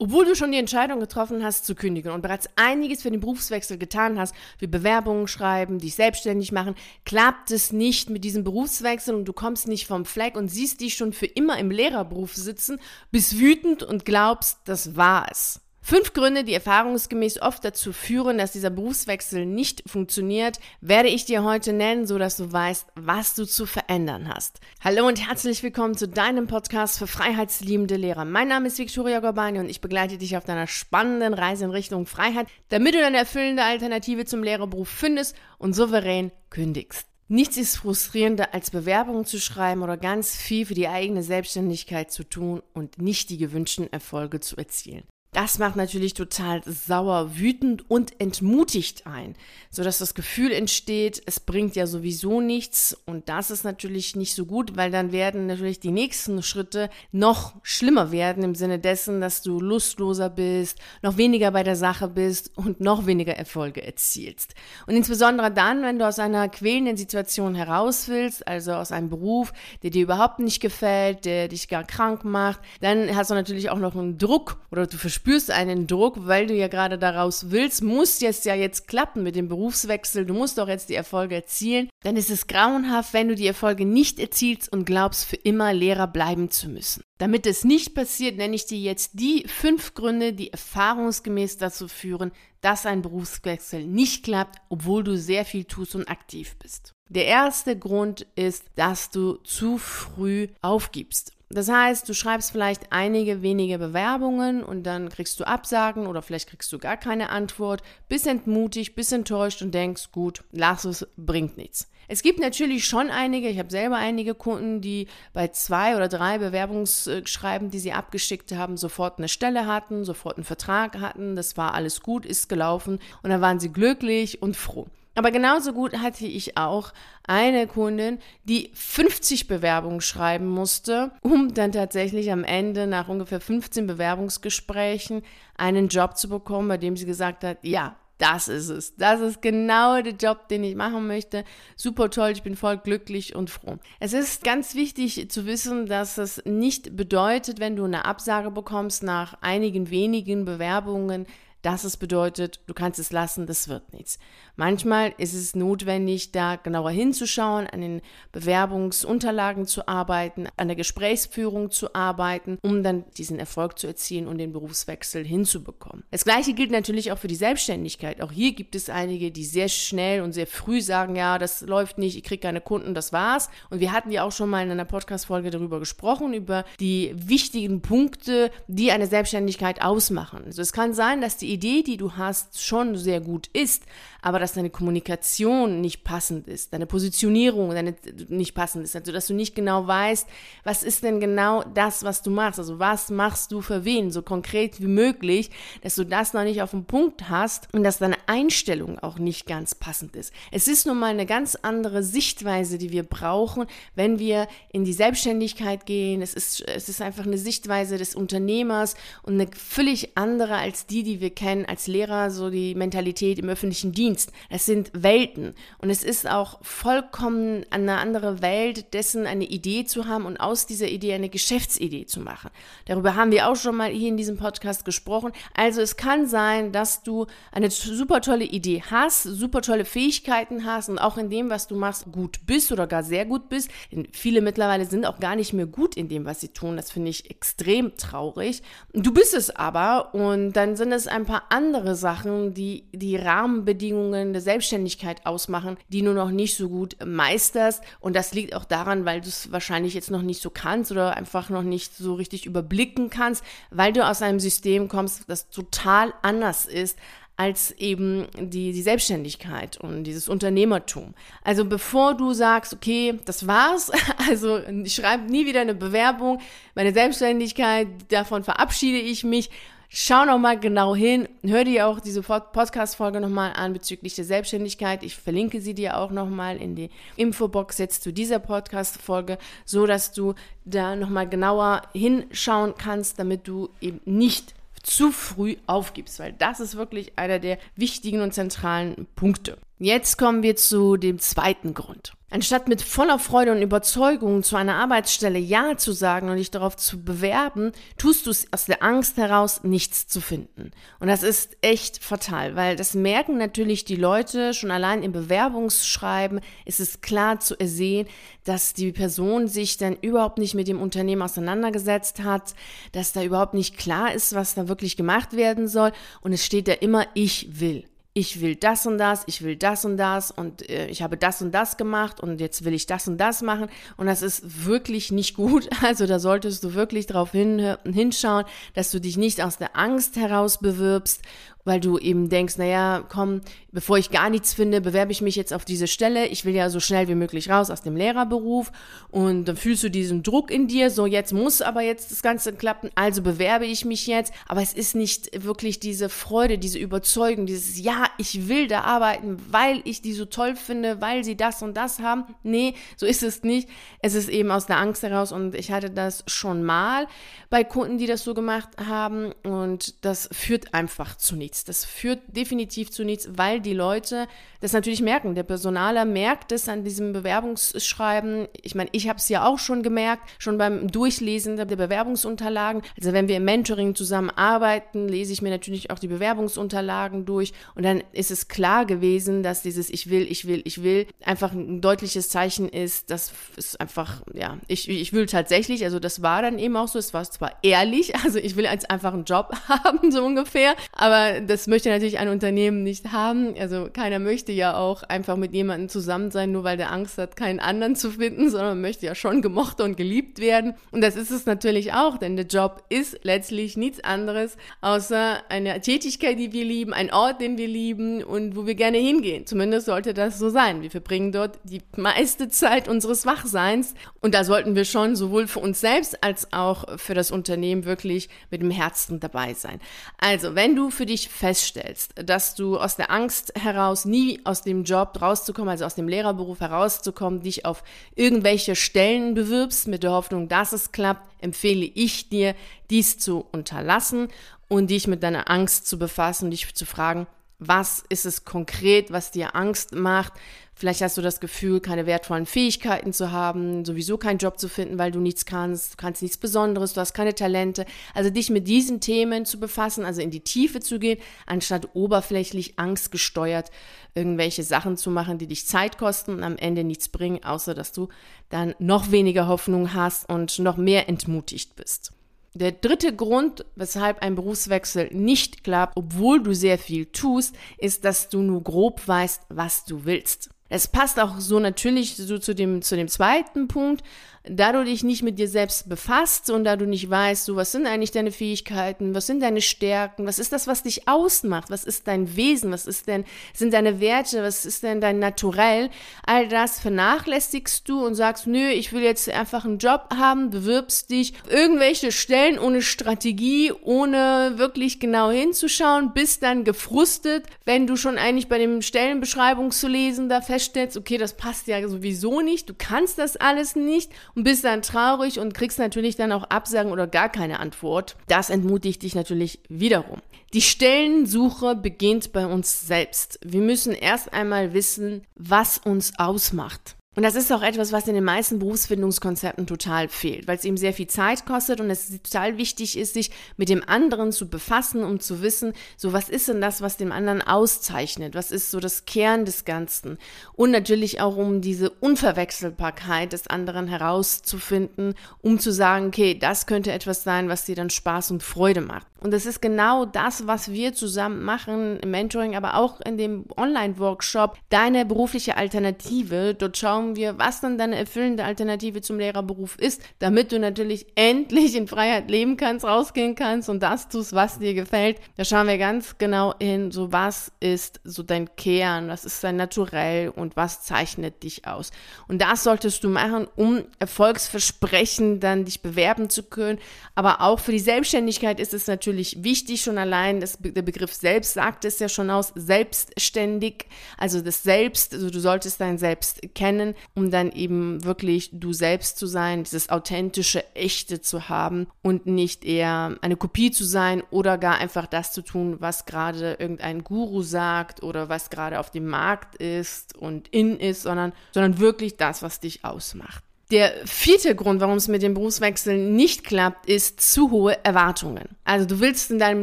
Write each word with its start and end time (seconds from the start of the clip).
Obwohl 0.00 0.26
du 0.26 0.36
schon 0.36 0.52
die 0.52 0.58
Entscheidung 0.58 1.00
getroffen 1.00 1.42
hast 1.42 1.66
zu 1.66 1.74
kündigen 1.74 2.12
und 2.12 2.22
bereits 2.22 2.48
einiges 2.54 3.02
für 3.02 3.10
den 3.10 3.18
Berufswechsel 3.18 3.78
getan 3.78 4.16
hast, 4.16 4.32
wie 4.58 4.68
Bewerbungen 4.68 5.26
schreiben, 5.26 5.80
dich 5.80 5.96
selbstständig 5.96 6.52
machen, 6.52 6.76
klappt 7.04 7.50
es 7.50 7.72
nicht 7.72 8.08
mit 8.08 8.22
diesem 8.22 8.44
Berufswechsel 8.44 9.16
und 9.16 9.24
du 9.24 9.32
kommst 9.32 9.66
nicht 9.66 9.88
vom 9.88 10.04
Fleck 10.04 10.36
und 10.36 10.48
siehst 10.48 10.80
dich 10.80 10.94
schon 10.94 11.12
für 11.12 11.26
immer 11.26 11.58
im 11.58 11.72
Lehrerberuf 11.72 12.36
sitzen, 12.36 12.78
bist 13.10 13.40
wütend 13.40 13.82
und 13.82 14.04
glaubst, 14.04 14.60
das 14.66 14.94
war 14.94 15.26
es. 15.32 15.60
Fünf 15.80 16.12
Gründe, 16.12 16.44
die 16.44 16.52
erfahrungsgemäß 16.52 17.40
oft 17.40 17.64
dazu 17.64 17.94
führen, 17.94 18.36
dass 18.36 18.52
dieser 18.52 18.68
Berufswechsel 18.68 19.46
nicht 19.46 19.88
funktioniert, 19.88 20.60
werde 20.82 21.08
ich 21.08 21.24
dir 21.24 21.44
heute 21.44 21.72
nennen, 21.72 22.06
so 22.06 22.18
dass 22.18 22.36
du 22.36 22.52
weißt, 22.52 22.88
was 22.94 23.34
du 23.34 23.46
zu 23.46 23.64
verändern 23.64 24.28
hast. 24.28 24.60
Hallo 24.84 25.06
und 25.06 25.26
herzlich 25.26 25.62
willkommen 25.62 25.96
zu 25.96 26.06
deinem 26.06 26.46
Podcast 26.46 26.98
für 26.98 27.06
freiheitsliebende 27.06 27.96
Lehrer. 27.96 28.26
Mein 28.26 28.48
Name 28.48 28.66
ist 28.66 28.78
Victoria 28.78 29.20
Gorbani 29.20 29.60
und 29.60 29.70
ich 29.70 29.80
begleite 29.80 30.18
dich 30.18 30.36
auf 30.36 30.44
deiner 30.44 30.66
spannenden 30.66 31.32
Reise 31.32 31.64
in 31.64 31.70
Richtung 31.70 32.04
Freiheit, 32.04 32.48
damit 32.68 32.94
du 32.94 33.02
eine 33.02 33.16
erfüllende 33.16 33.64
Alternative 33.64 34.26
zum 34.26 34.42
Lehrerberuf 34.42 34.90
findest 34.90 35.36
und 35.56 35.72
souverän 35.72 36.32
kündigst. 36.50 37.06
Nichts 37.28 37.56
ist 37.56 37.76
frustrierender, 37.76 38.52
als 38.52 38.70
Bewerbungen 38.70 39.24
zu 39.24 39.40
schreiben 39.40 39.82
oder 39.82 39.96
ganz 39.96 40.36
viel 40.36 40.66
für 40.66 40.74
die 40.74 40.88
eigene 40.88 41.22
Selbstständigkeit 41.22 42.10
zu 42.10 42.24
tun 42.24 42.62
und 42.74 43.00
nicht 43.00 43.30
die 43.30 43.38
gewünschten 43.38 43.90
Erfolge 43.92 44.40
zu 44.40 44.56
erzielen. 44.56 45.04
Das 45.32 45.58
macht 45.58 45.76
natürlich 45.76 46.14
total 46.14 46.62
sauer, 46.64 47.36
wütend 47.36 47.88
und 47.90 48.18
entmutigt 48.18 49.06
ein, 49.06 49.36
so 49.70 49.84
dass 49.84 49.98
das 49.98 50.14
Gefühl 50.14 50.52
entsteht, 50.52 51.22
es 51.26 51.38
bringt 51.38 51.76
ja 51.76 51.86
sowieso 51.86 52.40
nichts 52.40 52.96
und 53.04 53.28
das 53.28 53.50
ist 53.50 53.62
natürlich 53.62 54.16
nicht 54.16 54.34
so 54.34 54.46
gut, 54.46 54.78
weil 54.78 54.90
dann 54.90 55.12
werden 55.12 55.46
natürlich 55.46 55.80
die 55.80 55.90
nächsten 55.90 56.42
Schritte 56.42 56.88
noch 57.12 57.56
schlimmer 57.62 58.10
werden 58.10 58.42
im 58.42 58.54
Sinne 58.54 58.78
dessen, 58.78 59.20
dass 59.20 59.42
du 59.42 59.60
lustloser 59.60 60.30
bist, 60.30 60.78
noch 61.02 61.18
weniger 61.18 61.50
bei 61.50 61.62
der 61.62 61.76
Sache 61.76 62.08
bist 62.08 62.50
und 62.56 62.80
noch 62.80 63.04
weniger 63.04 63.36
Erfolge 63.36 63.84
erzielst. 63.84 64.54
Und 64.86 64.96
insbesondere 64.96 65.52
dann, 65.52 65.82
wenn 65.82 65.98
du 65.98 66.08
aus 66.08 66.18
einer 66.18 66.48
quälenden 66.48 66.96
Situation 66.96 67.54
heraus 67.54 68.08
willst, 68.08 68.48
also 68.48 68.72
aus 68.72 68.92
einem 68.92 69.10
Beruf, 69.10 69.52
der 69.82 69.90
dir 69.90 70.04
überhaupt 70.04 70.38
nicht 70.38 70.60
gefällt, 70.60 71.26
der 71.26 71.48
dich 71.48 71.68
gar 71.68 71.84
krank 71.84 72.24
macht, 72.24 72.60
dann 72.80 73.14
hast 73.14 73.30
du 73.30 73.34
natürlich 73.34 73.68
auch 73.68 73.78
noch 73.78 73.94
einen 73.94 74.16
Druck 74.16 74.56
oder 74.70 74.86
du 74.86 74.96
spürst 75.18 75.50
einen 75.50 75.88
Druck, 75.88 76.28
weil 76.28 76.46
du 76.46 76.54
ja 76.54 76.68
gerade 76.68 76.96
daraus 76.96 77.50
willst, 77.50 77.82
muss 77.82 78.20
jetzt 78.20 78.44
ja 78.44 78.54
jetzt 78.54 78.86
klappen 78.86 79.24
mit 79.24 79.34
dem 79.34 79.48
Berufswechsel, 79.48 80.24
du 80.24 80.32
musst 80.32 80.58
doch 80.58 80.68
jetzt 80.68 80.90
die 80.90 80.94
Erfolge 80.94 81.34
erzielen, 81.34 81.88
dann 82.04 82.16
ist 82.16 82.30
es 82.30 82.46
grauenhaft, 82.46 83.12
wenn 83.12 83.26
du 83.26 83.34
die 83.34 83.48
Erfolge 83.48 83.84
nicht 83.84 84.20
erzielst 84.20 84.72
und 84.72 84.84
glaubst, 84.84 85.24
für 85.24 85.34
immer 85.34 85.72
Lehrer 85.74 86.06
bleiben 86.06 86.50
zu 86.50 86.68
müssen. 86.68 87.02
Damit 87.18 87.46
es 87.46 87.64
nicht 87.64 87.96
passiert, 87.96 88.36
nenne 88.36 88.54
ich 88.54 88.66
dir 88.66 88.78
jetzt 88.78 89.18
die 89.18 89.44
fünf 89.48 89.94
Gründe, 89.94 90.32
die 90.32 90.52
erfahrungsgemäß 90.52 91.56
dazu 91.56 91.88
führen, 91.88 92.30
dass 92.60 92.86
ein 92.86 93.02
Berufswechsel 93.02 93.84
nicht 93.84 94.24
klappt, 94.24 94.60
obwohl 94.68 95.02
du 95.02 95.16
sehr 95.16 95.44
viel 95.44 95.64
tust 95.64 95.96
und 95.96 96.08
aktiv 96.08 96.56
bist. 96.60 96.92
Der 97.08 97.26
erste 97.26 97.76
Grund 97.76 98.24
ist, 98.36 98.66
dass 98.76 99.10
du 99.10 99.34
zu 99.38 99.78
früh 99.78 100.46
aufgibst. 100.62 101.32
Das 101.50 101.70
heißt, 101.70 102.06
du 102.06 102.12
schreibst 102.12 102.52
vielleicht 102.52 102.92
einige 102.92 103.40
wenige 103.40 103.78
Bewerbungen 103.78 104.62
und 104.62 104.82
dann 104.82 105.08
kriegst 105.08 105.40
du 105.40 105.46
Absagen 105.46 106.06
oder 106.06 106.20
vielleicht 106.20 106.50
kriegst 106.50 106.70
du 106.74 106.78
gar 106.78 106.98
keine 106.98 107.30
Antwort, 107.30 107.82
bist 108.08 108.26
entmutigt, 108.26 108.94
bist 108.94 109.14
enttäuscht 109.14 109.62
und 109.62 109.72
denkst, 109.72 110.12
gut, 110.12 110.44
lass 110.52 110.84
es, 110.84 111.06
bringt 111.16 111.56
nichts. 111.56 111.88
Es 112.06 112.22
gibt 112.22 112.38
natürlich 112.38 112.86
schon 112.86 113.10
einige, 113.10 113.48
ich 113.48 113.58
habe 113.58 113.70
selber 113.70 113.96
einige 113.96 114.34
Kunden, 114.34 114.82
die 114.82 115.08
bei 115.32 115.48
zwei 115.48 115.96
oder 115.96 116.08
drei 116.08 116.36
Bewerbungsschreiben, 116.36 117.70
die 117.70 117.78
sie 117.78 117.92
abgeschickt 117.92 118.52
haben, 118.52 118.76
sofort 118.76 119.18
eine 119.18 119.28
Stelle 119.28 119.66
hatten, 119.66 120.04
sofort 120.04 120.36
einen 120.36 120.44
Vertrag 120.44 121.00
hatten, 121.00 121.34
das 121.34 121.56
war 121.56 121.72
alles 121.72 122.02
gut, 122.02 122.26
ist 122.26 122.50
gelaufen 122.50 122.98
und 123.22 123.30
dann 123.30 123.40
waren 123.40 123.60
sie 123.60 123.72
glücklich 123.72 124.42
und 124.42 124.54
froh. 124.54 124.86
Aber 125.18 125.32
genauso 125.32 125.72
gut 125.72 125.98
hatte 125.98 126.26
ich 126.26 126.56
auch 126.56 126.92
eine 127.24 127.66
Kundin, 127.66 128.20
die 128.44 128.70
50 128.72 129.48
Bewerbungen 129.48 130.00
schreiben 130.00 130.46
musste, 130.46 131.10
um 131.22 131.52
dann 131.52 131.72
tatsächlich 131.72 132.30
am 132.30 132.44
Ende 132.44 132.86
nach 132.86 133.08
ungefähr 133.08 133.40
15 133.40 133.88
Bewerbungsgesprächen 133.88 135.22
einen 135.56 135.88
Job 135.88 136.16
zu 136.16 136.28
bekommen, 136.28 136.68
bei 136.68 136.76
dem 136.76 136.96
sie 136.96 137.04
gesagt 137.04 137.42
hat, 137.42 137.58
ja, 137.62 137.96
das 138.18 138.46
ist 138.46 138.68
es. 138.68 138.94
Das 138.94 139.20
ist 139.20 139.42
genau 139.42 140.00
der 140.00 140.12
Job, 140.12 140.46
den 140.46 140.62
ich 140.62 140.76
machen 140.76 141.08
möchte. 141.08 141.42
Super 141.74 142.10
toll, 142.10 142.30
ich 142.30 142.44
bin 142.44 142.54
voll 142.54 142.78
glücklich 142.78 143.34
und 143.34 143.50
froh. 143.50 143.78
Es 143.98 144.12
ist 144.12 144.44
ganz 144.44 144.76
wichtig 144.76 145.32
zu 145.32 145.46
wissen, 145.46 145.86
dass 145.86 146.18
es 146.18 146.40
nicht 146.44 146.96
bedeutet, 146.96 147.58
wenn 147.58 147.74
du 147.74 147.82
eine 147.82 148.04
Absage 148.04 148.52
bekommst 148.52 149.02
nach 149.02 149.34
einigen 149.40 149.90
wenigen 149.90 150.44
Bewerbungen, 150.44 151.26
dass 151.68 151.84
es 151.84 151.98
bedeutet, 151.98 152.60
du 152.66 152.72
kannst 152.72 152.98
es 152.98 153.12
lassen, 153.12 153.46
das 153.46 153.68
wird 153.68 153.92
nichts. 153.92 154.18
Manchmal 154.56 155.12
ist 155.18 155.34
es 155.34 155.54
notwendig, 155.54 156.32
da 156.32 156.56
genauer 156.56 156.92
hinzuschauen, 156.92 157.66
an 157.66 157.82
den 157.82 158.00
Bewerbungsunterlagen 158.32 159.66
zu 159.66 159.86
arbeiten, 159.86 160.48
an 160.56 160.68
der 160.68 160.76
Gesprächsführung 160.76 161.70
zu 161.70 161.94
arbeiten, 161.94 162.58
um 162.62 162.82
dann 162.82 163.04
diesen 163.18 163.38
Erfolg 163.38 163.78
zu 163.78 163.86
erzielen 163.86 164.28
und 164.28 164.38
den 164.38 164.50
Berufswechsel 164.50 165.26
hinzubekommen. 165.26 166.04
Das 166.10 166.24
gleiche 166.24 166.54
gilt 166.54 166.70
natürlich 166.70 167.12
auch 167.12 167.18
für 167.18 167.28
die 167.28 167.34
Selbstständigkeit. 167.34 168.22
Auch 168.22 168.32
hier 168.32 168.52
gibt 168.52 168.74
es 168.74 168.88
einige, 168.88 169.30
die 169.30 169.44
sehr 169.44 169.68
schnell 169.68 170.22
und 170.22 170.32
sehr 170.32 170.46
früh 170.46 170.80
sagen, 170.80 171.16
ja, 171.16 171.36
das 171.36 171.60
läuft 171.60 171.98
nicht, 171.98 172.16
ich 172.16 172.24
kriege 172.24 172.40
keine 172.40 172.62
Kunden, 172.62 172.94
das 172.94 173.12
war's. 173.12 173.50
Und 173.68 173.80
wir 173.80 173.92
hatten 173.92 174.10
ja 174.10 174.24
auch 174.24 174.32
schon 174.32 174.48
mal 174.48 174.64
in 174.64 174.70
einer 174.70 174.86
Podcast-Folge 174.86 175.50
darüber 175.50 175.80
gesprochen, 175.80 176.32
über 176.32 176.64
die 176.80 177.12
wichtigen 177.14 177.82
Punkte, 177.82 178.50
die 178.68 178.90
eine 178.90 179.06
Selbstständigkeit 179.06 179.82
ausmachen. 179.82 180.44
Also 180.46 180.62
es 180.62 180.72
kann 180.72 180.94
sein, 180.94 181.20
dass 181.20 181.36
die 181.36 181.57
Idee, 181.58 181.82
die 181.82 181.96
du 181.96 182.12
hast, 182.12 182.62
schon 182.62 182.96
sehr 182.96 183.20
gut 183.20 183.48
ist, 183.52 183.82
aber 184.22 184.38
dass 184.38 184.52
deine 184.52 184.70
Kommunikation 184.70 185.80
nicht 185.80 186.04
passend 186.04 186.46
ist, 186.46 186.72
deine 186.72 186.86
Positionierung 186.86 187.70
deine, 187.70 187.96
nicht 188.28 188.54
passend 188.54 188.84
ist, 188.84 188.94
also 188.94 189.10
dass 189.10 189.26
du 189.26 189.34
nicht 189.34 189.54
genau 189.54 189.86
weißt, 189.86 190.28
was 190.62 190.82
ist 190.84 191.02
denn 191.02 191.18
genau 191.18 191.64
das, 191.74 192.04
was 192.04 192.22
du 192.22 192.30
machst, 192.30 192.58
also 192.60 192.78
was 192.78 193.10
machst 193.10 193.50
du 193.50 193.60
für 193.60 193.84
wen, 193.84 194.12
so 194.12 194.22
konkret 194.22 194.80
wie 194.80 194.86
möglich, 194.86 195.50
dass 195.82 195.96
du 195.96 196.04
das 196.04 196.32
noch 196.32 196.44
nicht 196.44 196.62
auf 196.62 196.70
den 196.70 196.84
Punkt 196.84 197.28
hast 197.28 197.72
und 197.72 197.82
dass 197.82 197.98
deine 197.98 198.16
Einstellung 198.26 198.98
auch 199.00 199.18
nicht 199.18 199.46
ganz 199.46 199.74
passend 199.74 200.14
ist. 200.14 200.32
Es 200.52 200.68
ist 200.68 200.86
nun 200.86 200.98
mal 200.98 201.10
eine 201.10 201.26
ganz 201.26 201.56
andere 201.56 202.02
Sichtweise, 202.02 202.78
die 202.78 202.92
wir 202.92 203.02
brauchen, 203.02 203.66
wenn 203.96 204.18
wir 204.18 204.46
in 204.72 204.84
die 204.84 204.92
Selbstständigkeit 204.92 205.86
gehen. 205.86 206.22
Es 206.22 206.34
ist, 206.34 206.60
es 206.68 206.88
ist 206.88 207.02
einfach 207.02 207.26
eine 207.26 207.38
Sichtweise 207.38 207.98
des 207.98 208.14
Unternehmers 208.14 208.94
und 209.22 209.34
eine 209.34 209.48
völlig 209.52 210.16
andere 210.16 210.56
als 210.56 210.86
die, 210.86 211.02
die 211.02 211.20
wir 211.20 211.30
kennen 211.38 211.66
als 211.66 211.86
Lehrer, 211.86 212.32
so 212.32 212.50
die 212.50 212.74
Mentalität 212.74 213.38
im 213.38 213.48
öffentlichen 213.48 213.92
Dienst. 213.92 214.32
Es 214.50 214.66
sind 214.66 214.90
Welten. 214.92 215.54
Und 215.78 215.88
es 215.88 216.02
ist 216.02 216.28
auch 216.28 216.58
vollkommen 216.62 217.64
eine 217.70 217.98
andere 217.98 218.42
Welt, 218.42 218.92
dessen 218.92 219.24
eine 219.24 219.44
Idee 219.44 219.84
zu 219.84 220.08
haben 220.08 220.26
und 220.26 220.38
aus 220.38 220.66
dieser 220.66 220.88
Idee 220.88 221.14
eine 221.14 221.28
Geschäftsidee 221.28 222.06
zu 222.06 222.18
machen. 222.18 222.50
Darüber 222.86 223.14
haben 223.14 223.30
wir 223.30 223.48
auch 223.48 223.54
schon 223.54 223.76
mal 223.76 223.88
hier 223.88 224.08
in 224.08 224.16
diesem 224.16 224.36
Podcast 224.36 224.84
gesprochen. 224.84 225.30
Also 225.54 225.80
es 225.80 225.96
kann 225.96 226.26
sein, 226.26 226.72
dass 226.72 227.04
du 227.04 227.26
eine 227.52 227.70
super 227.70 228.20
tolle 228.20 228.44
Idee 228.44 228.82
hast, 228.90 229.22
super 229.22 229.62
tolle 229.62 229.84
Fähigkeiten 229.84 230.64
hast 230.64 230.88
und 230.88 230.98
auch 230.98 231.18
in 231.18 231.30
dem, 231.30 231.50
was 231.50 231.68
du 231.68 231.76
machst, 231.76 232.06
gut 232.10 232.46
bist 232.46 232.72
oder 232.72 232.88
gar 232.88 233.04
sehr 233.04 233.26
gut 233.26 233.48
bist. 233.48 233.70
Denn 233.92 234.08
viele 234.10 234.40
mittlerweile 234.40 234.86
sind 234.86 235.06
auch 235.06 235.20
gar 235.20 235.36
nicht 235.36 235.52
mehr 235.52 235.66
gut 235.66 235.96
in 235.96 236.08
dem, 236.08 236.24
was 236.24 236.40
sie 236.40 236.48
tun. 236.48 236.76
Das 236.76 236.90
finde 236.90 237.10
ich 237.10 237.30
extrem 237.30 237.96
traurig. 237.96 238.62
Du 238.92 239.14
bist 239.14 239.34
es 239.34 239.54
aber 239.54 240.12
und 240.14 240.54
dann 240.54 240.74
sind 240.74 240.90
es 240.90 241.06
ein 241.06 241.27
paar 241.28 241.44
andere 241.50 241.94
Sachen, 241.94 242.54
die 242.54 242.84
die 242.92 243.16
Rahmenbedingungen 243.16 243.78
Bedingungen 243.78 244.32
der 244.32 244.42
Selbstständigkeit 244.42 245.24
ausmachen, 245.24 245.76
die 245.88 246.02
du 246.02 246.12
noch 246.12 246.30
nicht 246.30 246.56
so 246.56 246.68
gut 246.68 246.96
meisterst. 247.04 247.82
Und 248.00 248.16
das 248.16 248.34
liegt 248.34 248.54
auch 248.54 248.64
daran, 248.64 249.04
weil 249.04 249.20
du 249.20 249.28
es 249.28 249.52
wahrscheinlich 249.52 249.94
jetzt 249.94 250.10
noch 250.10 250.22
nicht 250.22 250.42
so 250.42 250.50
kannst 250.50 250.90
oder 250.90 251.16
einfach 251.16 251.48
noch 251.48 251.62
nicht 251.62 251.96
so 251.96 252.14
richtig 252.14 252.44
überblicken 252.44 253.08
kannst, 253.08 253.44
weil 253.70 253.92
du 253.92 254.06
aus 254.06 254.20
einem 254.20 254.40
System 254.40 254.88
kommst, 254.88 255.24
das 255.28 255.48
total 255.50 256.12
anders 256.22 256.66
ist 256.66 256.98
als 257.36 257.70
eben 257.78 258.26
die, 258.36 258.72
die 258.72 258.82
Selbstständigkeit 258.82 259.76
und 259.76 260.02
dieses 260.02 260.28
Unternehmertum. 260.28 261.14
Also 261.44 261.64
bevor 261.64 262.14
du 262.14 262.32
sagst, 262.32 262.74
okay, 262.74 263.20
das 263.26 263.46
war's, 263.46 263.92
also 264.28 264.58
ich 264.58 264.94
schreibe 264.94 265.30
nie 265.30 265.46
wieder 265.46 265.60
eine 265.60 265.76
Bewerbung, 265.76 266.40
meine 266.74 266.92
Selbstständigkeit, 266.92 267.86
davon 268.08 268.42
verabschiede 268.42 268.98
ich 268.98 269.22
mich, 269.22 269.50
Schau 269.90 270.26
nochmal 270.26 270.60
genau 270.60 270.94
hin, 270.94 271.26
hör 271.42 271.64
dir 271.64 271.86
auch 271.86 271.98
diese 271.98 272.20
Podcast-Folge 272.20 273.22
nochmal 273.22 273.54
an 273.54 273.72
bezüglich 273.72 274.14
der 274.14 274.26
Selbstständigkeit. 274.26 275.02
Ich 275.02 275.16
verlinke 275.16 275.62
sie 275.62 275.72
dir 275.72 275.96
auch 275.96 276.10
nochmal 276.10 276.58
in 276.58 276.76
die 276.76 276.90
Infobox 277.16 277.78
jetzt 277.78 278.02
zu 278.02 278.12
dieser 278.12 278.38
Podcast-Folge, 278.38 279.38
so 279.64 279.86
dass 279.86 280.12
du 280.12 280.34
da 280.66 280.94
nochmal 280.94 281.26
genauer 281.26 281.82
hinschauen 281.94 282.74
kannst, 282.76 283.18
damit 283.18 283.48
du 283.48 283.70
eben 283.80 284.02
nicht 284.04 284.54
zu 284.82 285.10
früh 285.10 285.56
aufgibst, 285.66 286.18
weil 286.18 286.34
das 286.34 286.60
ist 286.60 286.76
wirklich 286.76 287.12
einer 287.16 287.38
der 287.38 287.58
wichtigen 287.74 288.20
und 288.20 288.34
zentralen 288.34 289.06
Punkte. 289.16 289.56
Jetzt 289.78 290.18
kommen 290.18 290.42
wir 290.42 290.56
zu 290.56 290.98
dem 290.98 291.18
zweiten 291.18 291.72
Grund. 291.72 292.12
Anstatt 292.30 292.68
mit 292.68 292.82
voller 292.82 293.18
Freude 293.18 293.52
und 293.52 293.62
Überzeugung 293.62 294.42
zu 294.42 294.56
einer 294.56 294.74
Arbeitsstelle 294.74 295.38
Ja 295.38 295.78
zu 295.78 295.92
sagen 295.92 296.28
und 296.28 296.36
dich 296.36 296.50
darauf 296.50 296.76
zu 296.76 297.02
bewerben, 297.02 297.72
tust 297.96 298.26
du 298.26 298.30
es 298.30 298.52
aus 298.52 298.66
der 298.66 298.82
Angst 298.82 299.16
heraus, 299.16 299.64
nichts 299.64 300.08
zu 300.08 300.20
finden. 300.20 300.72
Und 301.00 301.08
das 301.08 301.22
ist 301.22 301.56
echt 301.62 302.04
fatal, 302.04 302.54
weil 302.54 302.76
das 302.76 302.92
merken 302.92 303.38
natürlich 303.38 303.86
die 303.86 303.96
Leute 303.96 304.52
schon 304.52 304.70
allein 304.70 305.02
im 305.02 305.12
Bewerbungsschreiben. 305.12 306.40
Ist 306.66 306.80
es 306.80 307.00
klar 307.00 307.40
zu 307.40 307.58
ersehen, 307.58 308.06
dass 308.44 308.74
die 308.74 308.92
Person 308.92 309.48
sich 309.48 309.78
dann 309.78 309.96
überhaupt 309.96 310.36
nicht 310.36 310.54
mit 310.54 310.68
dem 310.68 310.82
Unternehmen 310.82 311.22
auseinandergesetzt 311.22 312.22
hat, 312.22 312.54
dass 312.92 313.14
da 313.14 313.22
überhaupt 313.22 313.54
nicht 313.54 313.78
klar 313.78 314.12
ist, 314.12 314.34
was 314.34 314.54
da 314.54 314.68
wirklich 314.68 314.98
gemacht 314.98 315.34
werden 315.34 315.66
soll. 315.66 315.92
Und 316.20 316.34
es 316.34 316.44
steht 316.44 316.68
da 316.68 316.72
immer, 316.72 317.06
ich 317.14 317.58
will 317.58 317.84
ich 318.14 318.40
will 318.40 318.56
das 318.56 318.86
und 318.86 318.98
das, 318.98 319.22
ich 319.26 319.42
will 319.42 319.56
das 319.56 319.84
und 319.84 319.96
das 319.96 320.30
und 320.30 320.68
äh, 320.68 320.86
ich 320.88 321.02
habe 321.02 321.16
das 321.16 321.40
und 321.40 321.52
das 321.52 321.76
gemacht 321.76 322.20
und 322.20 322.40
jetzt 322.40 322.64
will 322.64 322.74
ich 322.74 322.86
das 322.86 323.06
und 323.06 323.18
das 323.18 323.42
machen 323.42 323.68
und 323.96 324.06
das 324.06 324.22
ist 324.22 324.66
wirklich 324.66 325.12
nicht 325.12 325.36
gut. 325.36 325.68
Also 325.80 326.06
da 326.06 326.18
solltest 326.18 326.64
du 326.64 326.74
wirklich 326.74 327.06
darauf 327.06 327.30
hin, 327.32 327.76
hinschauen, 327.84 328.44
dass 328.74 328.90
du 328.90 329.00
dich 329.00 329.16
nicht 329.16 329.42
aus 329.42 329.56
der 329.58 329.76
Angst 329.76 330.16
heraus 330.16 330.58
bewirbst 330.58 331.22
weil 331.64 331.80
du 331.80 331.98
eben 331.98 332.28
denkst, 332.30 332.56
naja, 332.56 333.04
komm, 333.08 333.42
bevor 333.72 333.98
ich 333.98 334.10
gar 334.10 334.30
nichts 334.30 334.54
finde, 334.54 334.80
bewerbe 334.80 335.12
ich 335.12 335.20
mich 335.20 335.36
jetzt 335.36 335.52
auf 335.52 335.64
diese 335.66 335.86
Stelle. 335.86 336.26
Ich 336.26 336.44
will 336.46 336.54
ja 336.54 336.70
so 336.70 336.80
schnell 336.80 337.08
wie 337.08 337.14
möglich 337.14 337.50
raus 337.50 337.70
aus 337.70 337.82
dem 337.82 337.94
Lehrerberuf. 337.94 338.72
Und 339.10 339.44
dann 339.44 339.56
fühlst 339.56 339.82
du 339.82 339.90
diesen 339.90 340.22
Druck 340.22 340.50
in 340.50 340.66
dir, 340.66 340.90
so 340.90 341.04
jetzt 341.04 341.32
muss 341.32 341.60
aber 341.60 341.82
jetzt 341.82 342.10
das 342.10 342.22
Ganze 342.22 342.54
klappen, 342.54 342.90
also 342.94 343.20
bewerbe 343.20 343.66
ich 343.66 343.84
mich 343.84 344.06
jetzt. 344.06 344.32
Aber 344.46 344.62
es 344.62 344.72
ist 344.72 344.94
nicht 344.94 345.44
wirklich 345.44 345.78
diese 345.78 346.08
Freude, 346.08 346.56
diese 346.58 346.78
Überzeugung, 346.78 347.44
dieses 347.44 347.78
Ja, 347.78 348.06
ich 348.16 348.48
will 348.48 348.66
da 348.66 348.80
arbeiten, 348.82 349.36
weil 349.50 349.82
ich 349.84 350.00
die 350.00 350.14
so 350.14 350.24
toll 350.24 350.56
finde, 350.56 351.02
weil 351.02 351.22
sie 351.22 351.36
das 351.36 351.62
und 351.62 351.76
das 351.76 351.98
haben. 351.98 352.24
Nee, 352.42 352.74
so 352.96 353.04
ist 353.04 353.22
es 353.22 353.42
nicht. 353.42 353.68
Es 354.00 354.14
ist 354.14 354.30
eben 354.30 354.50
aus 354.50 354.66
der 354.66 354.78
Angst 354.78 355.02
heraus 355.02 355.32
und 355.32 355.54
ich 355.54 355.70
hatte 355.70 355.90
das 355.90 356.24
schon 356.26 356.64
mal 356.64 357.06
bei 357.50 357.62
Kunden, 357.64 357.98
die 357.98 358.06
das 358.06 358.24
so 358.24 358.32
gemacht 358.32 358.70
haben 358.78 359.32
und 359.42 360.04
das 360.04 360.28
führt 360.32 360.72
einfach 360.72 361.16
zu 361.16 361.36
nichts 361.36 361.57
nichts. 361.58 361.64
Das 361.64 361.84
führt 361.84 362.20
definitiv 362.28 362.90
zu 362.90 363.04
nichts, 363.04 363.28
weil 363.36 363.60
die 363.60 363.74
Leute 363.74 364.26
das 364.60 364.72
natürlich 364.72 365.02
merken. 365.02 365.34
Der 365.34 365.44
Personaler 365.44 366.04
merkt 366.04 366.50
es 366.50 366.68
an 366.68 366.82
diesem 366.82 367.12
Bewerbungsschreiben. 367.12 368.48
Ich 368.62 368.74
meine, 368.74 368.90
ich 368.92 369.08
habe 369.08 369.18
es 369.18 369.28
ja 369.28 369.46
auch 369.46 369.58
schon 369.58 369.82
gemerkt, 369.82 370.22
schon 370.38 370.58
beim 370.58 370.90
Durchlesen 370.90 371.56
der 371.56 371.64
Bewerbungsunterlagen. 371.64 372.82
Also 372.98 373.12
wenn 373.12 373.28
wir 373.28 373.36
im 373.36 373.44
Mentoring 373.44 373.94
zusammenarbeiten, 373.94 375.08
lese 375.08 375.32
ich 375.32 375.42
mir 375.42 375.50
natürlich 375.50 375.90
auch 375.90 375.98
die 375.98 376.08
Bewerbungsunterlagen 376.08 377.24
durch 377.24 377.52
und 377.74 377.84
dann 377.84 378.02
ist 378.12 378.30
es 378.30 378.48
klar 378.48 378.84
gewesen, 378.84 379.42
dass 379.42 379.62
dieses 379.62 379.90
Ich 379.90 380.10
will, 380.10 380.26
ich 380.28 380.46
will, 380.46 380.62
ich 380.64 380.82
will 380.82 381.06
einfach 381.24 381.52
ein 381.52 381.80
deutliches 381.80 382.28
Zeichen 382.28 382.68
ist, 382.68 383.10
das 383.10 383.32
ist 383.56 383.80
einfach, 383.80 384.22
ja, 384.34 384.58
ich, 384.66 384.88
ich 384.88 385.12
will 385.12 385.26
tatsächlich, 385.26 385.84
also 385.84 386.00
das 386.00 386.22
war 386.22 386.42
dann 386.42 386.58
eben 386.58 386.76
auch 386.76 386.88
so, 386.88 386.98
es 386.98 387.14
war 387.14 387.22
zwar 387.30 387.52
ehrlich, 387.62 388.16
also 388.24 388.38
ich 388.38 388.56
will 388.56 388.64
jetzt 388.64 388.90
einfach 388.90 389.12
einen 389.12 389.24
Job 389.24 389.52
haben, 389.68 390.10
so 390.10 390.24
ungefähr, 390.24 390.74
aber 390.92 391.37
das 391.46 391.66
möchte 391.66 391.88
natürlich 391.88 392.18
ein 392.18 392.28
Unternehmen 392.28 392.82
nicht 392.82 393.12
haben. 393.12 393.54
Also 393.58 393.88
keiner 393.92 394.18
möchte 394.18 394.52
ja 394.52 394.76
auch 394.76 395.02
einfach 395.02 395.36
mit 395.36 395.54
jemandem 395.54 395.88
zusammen 395.88 396.30
sein, 396.30 396.52
nur 396.52 396.64
weil 396.64 396.76
der 396.76 396.92
Angst 396.92 397.18
hat, 397.18 397.36
keinen 397.36 397.60
anderen 397.60 397.96
zu 397.96 398.10
finden, 398.10 398.50
sondern 398.50 398.80
möchte 398.80 399.06
ja 399.06 399.14
schon 399.14 399.42
gemocht 399.42 399.80
und 399.80 399.96
geliebt 399.96 400.38
werden. 400.38 400.74
Und 400.90 401.00
das 401.00 401.16
ist 401.16 401.30
es 401.30 401.46
natürlich 401.46 401.92
auch, 401.92 402.18
denn 402.18 402.36
der 402.36 402.46
Job 402.46 402.84
ist 402.88 403.20
letztlich 403.22 403.76
nichts 403.76 404.00
anderes 404.00 404.56
außer 404.80 405.42
eine 405.48 405.80
Tätigkeit, 405.80 406.38
die 406.38 406.52
wir 406.52 406.64
lieben, 406.64 406.92
ein 406.92 407.12
Ort, 407.12 407.40
den 407.40 407.58
wir 407.58 407.68
lieben 407.68 408.22
und 408.22 408.56
wo 408.56 408.66
wir 408.66 408.74
gerne 408.74 408.98
hingehen. 408.98 409.46
Zumindest 409.46 409.86
sollte 409.86 410.14
das 410.14 410.38
so 410.38 410.50
sein. 410.50 410.82
Wir 410.82 410.90
verbringen 410.90 411.32
dort 411.32 411.58
die 411.64 411.82
meiste 411.96 412.48
Zeit 412.48 412.88
unseres 412.88 413.26
Wachseins 413.26 413.94
und 414.20 414.34
da 414.34 414.44
sollten 414.44 414.74
wir 414.74 414.84
schon 414.84 415.16
sowohl 415.16 415.46
für 415.46 415.60
uns 415.60 415.80
selbst 415.80 416.22
als 416.22 416.52
auch 416.52 416.98
für 416.98 417.14
das 417.14 417.30
Unternehmen 417.30 417.84
wirklich 417.84 418.28
mit 418.50 418.62
dem 418.62 418.70
Herzen 418.70 419.20
dabei 419.20 419.54
sein. 419.54 419.80
Also, 420.18 420.54
wenn 420.54 420.76
du 420.76 420.90
für 420.90 421.06
dich 421.06 421.27
feststellst, 421.28 422.12
dass 422.16 422.54
du 422.54 422.78
aus 422.78 422.96
der 422.96 423.10
Angst 423.10 423.52
heraus 423.58 424.04
nie 424.04 424.40
aus 424.44 424.62
dem 424.62 424.84
Job 424.84 425.20
rauszukommen, 425.20 425.70
also 425.70 425.84
aus 425.84 425.94
dem 425.94 426.08
Lehrerberuf 426.08 426.60
herauszukommen, 426.60 427.42
dich 427.42 427.64
auf 427.64 427.82
irgendwelche 428.14 428.76
Stellen 428.76 429.34
bewirbst 429.34 429.88
mit 429.88 430.02
der 430.02 430.12
Hoffnung, 430.12 430.48
dass 430.48 430.72
es 430.72 430.92
klappt, 430.92 431.28
empfehle 431.40 431.84
ich 431.84 432.28
dir, 432.28 432.54
dies 432.90 433.18
zu 433.18 433.46
unterlassen 433.52 434.28
und 434.68 434.90
dich 434.90 435.06
mit 435.06 435.22
deiner 435.22 435.50
Angst 435.50 435.86
zu 435.86 435.98
befassen, 435.98 436.50
dich 436.50 436.74
zu 436.74 436.86
fragen, 436.86 437.26
was 437.58 438.04
ist 438.08 438.24
es 438.24 438.44
konkret, 438.44 439.10
was 439.12 439.32
dir 439.32 439.56
Angst 439.56 439.92
macht? 439.92 440.32
Vielleicht 440.74 441.00
hast 441.00 441.16
du 441.16 441.22
das 441.22 441.40
Gefühl, 441.40 441.80
keine 441.80 442.06
wertvollen 442.06 442.46
Fähigkeiten 442.46 443.12
zu 443.12 443.32
haben, 443.32 443.84
sowieso 443.84 444.16
keinen 444.16 444.38
Job 444.38 444.60
zu 444.60 444.68
finden, 444.68 444.96
weil 444.96 445.10
du 445.10 445.18
nichts 445.18 445.44
kannst, 445.44 445.94
du 445.94 445.96
kannst 445.96 446.22
nichts 446.22 446.36
Besonderes, 446.36 446.92
du 446.92 447.00
hast 447.00 447.14
keine 447.14 447.34
Talente. 447.34 447.84
Also 448.14 448.30
dich 448.30 448.48
mit 448.48 448.68
diesen 448.68 449.00
Themen 449.00 449.44
zu 449.44 449.58
befassen, 449.58 450.04
also 450.04 450.20
in 450.20 450.30
die 450.30 450.42
Tiefe 450.42 450.78
zu 450.78 451.00
gehen, 451.00 451.18
anstatt 451.46 451.88
oberflächlich 451.94 452.78
angstgesteuert 452.78 453.72
irgendwelche 454.14 454.62
Sachen 454.62 454.96
zu 454.96 455.10
machen, 455.10 455.38
die 455.38 455.48
dich 455.48 455.66
Zeit 455.66 455.98
kosten 455.98 456.34
und 456.34 456.44
am 456.44 456.56
Ende 456.56 456.84
nichts 456.84 457.08
bringen, 457.08 457.42
außer 457.42 457.74
dass 457.74 457.90
du 457.90 458.08
dann 458.48 458.76
noch 458.78 459.10
weniger 459.10 459.48
Hoffnung 459.48 459.94
hast 459.94 460.28
und 460.28 460.60
noch 460.60 460.76
mehr 460.76 461.08
entmutigt 461.08 461.74
bist. 461.74 462.12
Der 462.58 462.72
dritte 462.72 463.14
Grund, 463.14 463.64
weshalb 463.76 464.20
ein 464.20 464.34
Berufswechsel 464.34 465.10
nicht 465.12 465.62
klappt, 465.62 465.96
obwohl 465.96 466.42
du 466.42 466.52
sehr 466.54 466.76
viel 466.76 467.06
tust, 467.06 467.54
ist, 467.78 468.04
dass 468.04 468.30
du 468.30 468.42
nur 468.42 468.64
grob 468.64 469.06
weißt, 469.06 469.42
was 469.48 469.84
du 469.84 470.04
willst. 470.04 470.50
Es 470.68 470.88
passt 470.88 471.20
auch 471.20 471.38
so 471.38 471.60
natürlich 471.60 472.16
so 472.16 472.36
zu 472.36 472.56
dem, 472.56 472.82
zu 472.82 472.96
dem 472.96 473.06
zweiten 473.06 473.68
Punkt, 473.68 474.02
da 474.50 474.72
du 474.72 474.84
dich 474.84 475.04
nicht 475.04 475.22
mit 475.22 475.38
dir 475.38 475.48
selbst 475.48 475.88
befasst 475.88 476.50
und 476.50 476.64
da 476.64 476.76
du 476.76 476.86
nicht 476.86 477.08
weißt, 477.08 477.44
so 477.44 477.56
was 477.56 477.72
sind 477.72 477.86
eigentlich 477.86 478.10
deine 478.10 478.32
Fähigkeiten, 478.32 479.14
was 479.14 479.26
sind 479.26 479.40
deine 479.40 479.60
Stärken, 479.60 480.26
was 480.26 480.38
ist 480.38 480.52
das, 480.52 480.66
was 480.66 480.82
dich 480.82 481.08
ausmacht, 481.08 481.70
was 481.70 481.84
ist 481.84 482.08
dein 482.08 482.36
Wesen, 482.36 482.70
was 482.70 482.86
ist 482.86 483.06
denn, 483.06 483.24
sind 483.52 483.74
deine 483.74 484.00
Werte, 484.00 484.42
was 484.42 484.64
ist 484.64 484.82
denn 484.82 485.00
dein 485.00 485.18
Naturell, 485.18 485.90
all 486.24 486.48
das 486.48 486.80
vernachlässigst 486.80 487.88
du 487.88 488.04
und 488.04 488.14
sagst, 488.14 488.46
nö, 488.46 488.68
ich 488.68 488.92
will 488.92 489.02
jetzt 489.02 489.28
einfach 489.28 489.64
einen 489.64 489.78
Job 489.78 490.08
haben, 490.16 490.50
bewirbst 490.50 491.10
dich, 491.10 491.34
irgendwelche 491.48 492.12
Stellen 492.12 492.58
ohne 492.58 492.82
Strategie, 492.82 493.72
ohne 493.82 494.54
wirklich 494.56 495.00
genau 495.00 495.30
hinzuschauen, 495.30 496.12
bist 496.14 496.42
dann 496.42 496.64
gefrustet, 496.64 497.44
wenn 497.64 497.86
du 497.86 497.96
schon 497.96 498.18
eigentlich 498.18 498.48
bei 498.48 498.58
dem 498.58 498.82
Stellenbeschreibung 498.82 499.70
zu 499.70 499.88
lesen 499.88 500.28
da 500.28 500.40
feststellst, 500.40 500.96
okay, 500.96 501.18
das 501.18 501.34
passt 501.34 501.66
ja 501.66 501.86
sowieso 501.88 502.40
nicht, 502.40 502.68
du 502.68 502.74
kannst 502.76 503.18
das 503.18 503.36
alles 503.36 503.76
nicht 503.76 504.10
und 504.38 504.44
bist 504.44 504.62
dann 504.62 504.82
traurig 504.82 505.40
und 505.40 505.52
kriegst 505.52 505.80
natürlich 505.80 506.14
dann 506.14 506.30
auch 506.30 506.44
Absagen 506.44 506.92
oder 506.92 507.08
gar 507.08 507.28
keine 507.28 507.58
Antwort. 507.58 508.16
Das 508.28 508.50
entmutigt 508.50 509.02
dich 509.02 509.16
natürlich 509.16 509.58
wiederum. 509.68 510.20
Die 510.54 510.62
Stellensuche 510.62 511.74
beginnt 511.74 512.32
bei 512.32 512.46
uns 512.46 512.86
selbst. 512.86 513.40
Wir 513.44 513.60
müssen 513.60 513.92
erst 513.94 514.32
einmal 514.32 514.74
wissen, 514.74 515.26
was 515.34 515.78
uns 515.78 516.12
ausmacht. 516.20 516.94
Und 517.18 517.24
das 517.24 517.34
ist 517.34 517.52
auch 517.52 517.62
etwas, 517.62 517.90
was 517.90 518.06
in 518.06 518.14
den 518.14 518.22
meisten 518.22 518.60
Berufsfindungskonzepten 518.60 519.66
total 519.66 520.08
fehlt, 520.08 520.46
weil 520.46 520.56
es 520.56 520.64
eben 520.64 520.76
sehr 520.76 520.92
viel 520.92 521.08
Zeit 521.08 521.46
kostet 521.46 521.80
und 521.80 521.90
es 521.90 522.10
total 522.22 522.58
wichtig 522.58 522.96
ist, 522.96 523.14
sich 523.14 523.32
mit 523.56 523.68
dem 523.68 523.82
anderen 523.84 524.30
zu 524.30 524.48
befassen, 524.48 525.02
um 525.02 525.18
zu 525.18 525.42
wissen, 525.42 525.72
so 525.96 526.12
was 526.12 526.28
ist 526.28 526.46
denn 526.46 526.60
das, 526.60 526.80
was 526.80 526.96
den 526.96 527.10
anderen 527.10 527.42
auszeichnet? 527.42 528.36
Was 528.36 528.52
ist 528.52 528.70
so 528.70 528.78
das 528.78 529.04
Kern 529.04 529.44
des 529.44 529.64
Ganzen? 529.64 530.16
Und 530.52 530.70
natürlich 530.70 531.20
auch, 531.20 531.36
um 531.36 531.60
diese 531.60 531.90
Unverwechselbarkeit 531.90 533.32
des 533.32 533.48
anderen 533.48 533.88
herauszufinden, 533.88 535.14
um 535.42 535.58
zu 535.58 535.72
sagen, 535.72 536.06
okay, 536.06 536.38
das 536.38 536.66
könnte 536.66 536.92
etwas 536.92 537.24
sein, 537.24 537.48
was 537.48 537.64
dir 537.64 537.74
dann 537.74 537.90
Spaß 537.90 538.30
und 538.30 538.44
Freude 538.44 538.80
macht. 538.80 539.08
Und 539.20 539.32
das 539.32 539.46
ist 539.46 539.60
genau 539.60 540.04
das, 540.04 540.46
was 540.46 540.70
wir 540.72 540.94
zusammen 540.94 541.42
machen 541.42 541.98
im 542.00 542.10
Mentoring, 542.10 542.54
aber 542.54 542.76
auch 542.76 543.00
in 543.00 543.18
dem 543.18 543.46
Online-Workshop, 543.56 544.56
deine 544.68 545.04
berufliche 545.04 545.56
Alternative. 545.56 546.54
Dort 546.54 546.76
schauen 546.76 547.16
wir, 547.16 547.38
was 547.38 547.60
dann 547.60 547.78
deine 547.78 547.96
erfüllende 547.96 548.44
Alternative 548.44 549.00
zum 549.00 549.18
Lehrerberuf 549.18 549.76
ist, 549.78 550.02
damit 550.20 550.52
du 550.52 550.60
natürlich 550.60 551.06
endlich 551.16 551.74
in 551.74 551.88
Freiheit 551.88 552.30
leben 552.30 552.56
kannst, 552.56 552.84
rausgehen 552.84 553.34
kannst 553.34 553.68
und 553.68 553.82
das 553.82 554.08
tust, 554.08 554.34
was 554.34 554.60
dir 554.60 554.74
gefällt. 554.74 555.18
Da 555.36 555.44
schauen 555.44 555.66
wir 555.66 555.78
ganz 555.78 556.18
genau 556.18 556.54
hin, 556.60 556.92
so 556.92 557.12
was 557.12 557.50
ist 557.58 558.00
so 558.04 558.22
dein 558.22 558.54
Kern, 558.54 559.08
was 559.08 559.24
ist 559.24 559.42
dein 559.42 559.56
Naturell 559.56 560.28
und 560.28 560.54
was 560.54 560.82
zeichnet 560.82 561.42
dich 561.42 561.66
aus. 561.66 561.90
Und 562.28 562.40
das 562.40 562.62
solltest 562.62 563.02
du 563.02 563.08
machen, 563.08 563.48
um 563.56 563.84
Erfolgsversprechen 563.98 565.40
dann 565.40 565.64
dich 565.64 565.82
bewerben 565.82 566.30
zu 566.30 566.44
können. 566.44 566.78
Aber 567.16 567.40
auch 567.40 567.58
für 567.58 567.72
die 567.72 567.80
Selbstständigkeit 567.80 568.60
ist 568.60 568.74
es 568.74 568.86
natürlich 568.86 569.07
natürlich 569.08 569.42
wichtig, 569.42 569.80
schon 569.80 569.96
allein 569.96 570.38
das, 570.38 570.58
der 570.60 570.82
Begriff 570.82 571.14
selbst 571.14 571.54
sagt 571.54 571.86
es 571.86 571.98
ja 571.98 572.10
schon 572.10 572.28
aus, 572.30 572.52
selbstständig, 572.54 573.86
also 574.18 574.42
das 574.42 574.62
Selbst, 574.62 575.14
also 575.14 575.30
du 575.30 575.40
solltest 575.40 575.80
dein 575.80 575.96
Selbst 575.96 576.40
kennen, 576.54 576.94
um 577.14 577.30
dann 577.30 577.50
eben 577.52 578.04
wirklich 578.04 578.50
du 578.52 578.74
selbst 578.74 579.18
zu 579.18 579.26
sein, 579.26 579.64
dieses 579.64 579.88
authentische, 579.88 580.62
echte 580.74 581.22
zu 581.22 581.48
haben 581.48 581.86
und 582.02 582.26
nicht 582.26 582.64
eher 582.64 583.16
eine 583.22 583.36
Kopie 583.36 583.70
zu 583.70 583.84
sein 583.84 584.22
oder 584.30 584.58
gar 584.58 584.76
einfach 584.76 585.06
das 585.06 585.32
zu 585.32 585.42
tun, 585.42 585.76
was 585.80 586.04
gerade 586.04 586.56
irgendein 586.58 587.02
Guru 587.02 587.40
sagt 587.40 588.02
oder 588.02 588.28
was 588.28 588.50
gerade 588.50 588.78
auf 588.78 588.90
dem 588.90 589.06
Markt 589.06 589.56
ist 589.56 590.16
und 590.18 590.48
in 590.48 590.78
ist, 590.78 591.02
sondern, 591.02 591.32
sondern 591.52 591.78
wirklich 591.78 592.18
das, 592.18 592.42
was 592.42 592.60
dich 592.60 592.84
ausmacht. 592.84 593.47
Der 593.70 593.92
vierte 594.06 594.54
Grund, 594.54 594.80
warum 594.80 594.96
es 594.96 595.08
mit 595.08 595.20
dem 595.20 595.34
Berufswechsel 595.34 595.98
nicht 595.98 596.42
klappt, 596.42 596.88
ist 596.88 597.20
zu 597.20 597.50
hohe 597.50 597.76
Erwartungen. 597.84 598.48
Also 598.64 598.86
du 598.86 599.00
willst 599.00 599.30
in 599.30 599.38
deinem 599.38 599.62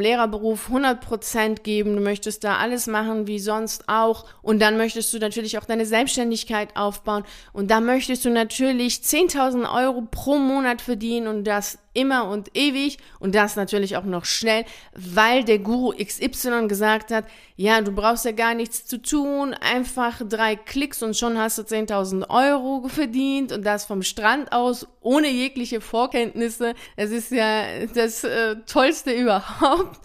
Lehrerberuf 0.00 0.70
100% 0.70 1.62
geben, 1.62 1.96
du 1.96 2.00
möchtest 2.00 2.44
da 2.44 2.58
alles 2.58 2.86
machen 2.86 3.26
wie 3.26 3.40
sonst 3.40 3.88
auch 3.88 4.24
und 4.42 4.60
dann 4.62 4.76
möchtest 4.76 5.12
du 5.12 5.18
natürlich 5.18 5.58
auch 5.58 5.64
deine 5.64 5.86
Selbstständigkeit 5.86 6.76
aufbauen 6.76 7.24
und 7.52 7.68
da 7.72 7.80
möchtest 7.80 8.24
du 8.24 8.30
natürlich 8.30 8.98
10.000 8.98 9.74
Euro 9.74 10.02
pro 10.02 10.38
Monat 10.38 10.82
verdienen 10.82 11.26
und 11.26 11.42
das 11.42 11.76
immer 11.96 12.28
und 12.28 12.56
ewig. 12.56 12.98
Und 13.18 13.34
das 13.34 13.56
natürlich 13.56 13.96
auch 13.96 14.04
noch 14.04 14.24
schnell, 14.24 14.64
weil 14.94 15.44
der 15.44 15.58
Guru 15.58 15.92
XY 15.92 16.68
gesagt 16.68 17.10
hat, 17.10 17.24
ja, 17.56 17.80
du 17.80 17.92
brauchst 17.92 18.24
ja 18.24 18.32
gar 18.32 18.54
nichts 18.54 18.86
zu 18.86 19.00
tun, 19.00 19.54
einfach 19.54 20.20
drei 20.28 20.56
Klicks 20.56 21.02
und 21.02 21.16
schon 21.16 21.38
hast 21.38 21.58
du 21.58 21.62
10.000 21.62 22.28
Euro 22.28 22.86
verdient 22.88 23.52
und 23.52 23.64
das 23.64 23.86
vom 23.86 24.02
Strand 24.02 24.52
aus, 24.52 24.86
ohne 25.06 25.30
jegliche 25.30 25.80
Vorkenntnisse. 25.80 26.74
Das 26.96 27.10
ist 27.10 27.30
ja 27.30 27.86
das 27.94 28.24
äh, 28.24 28.56
Tollste 28.66 29.12
überhaupt. 29.14 30.00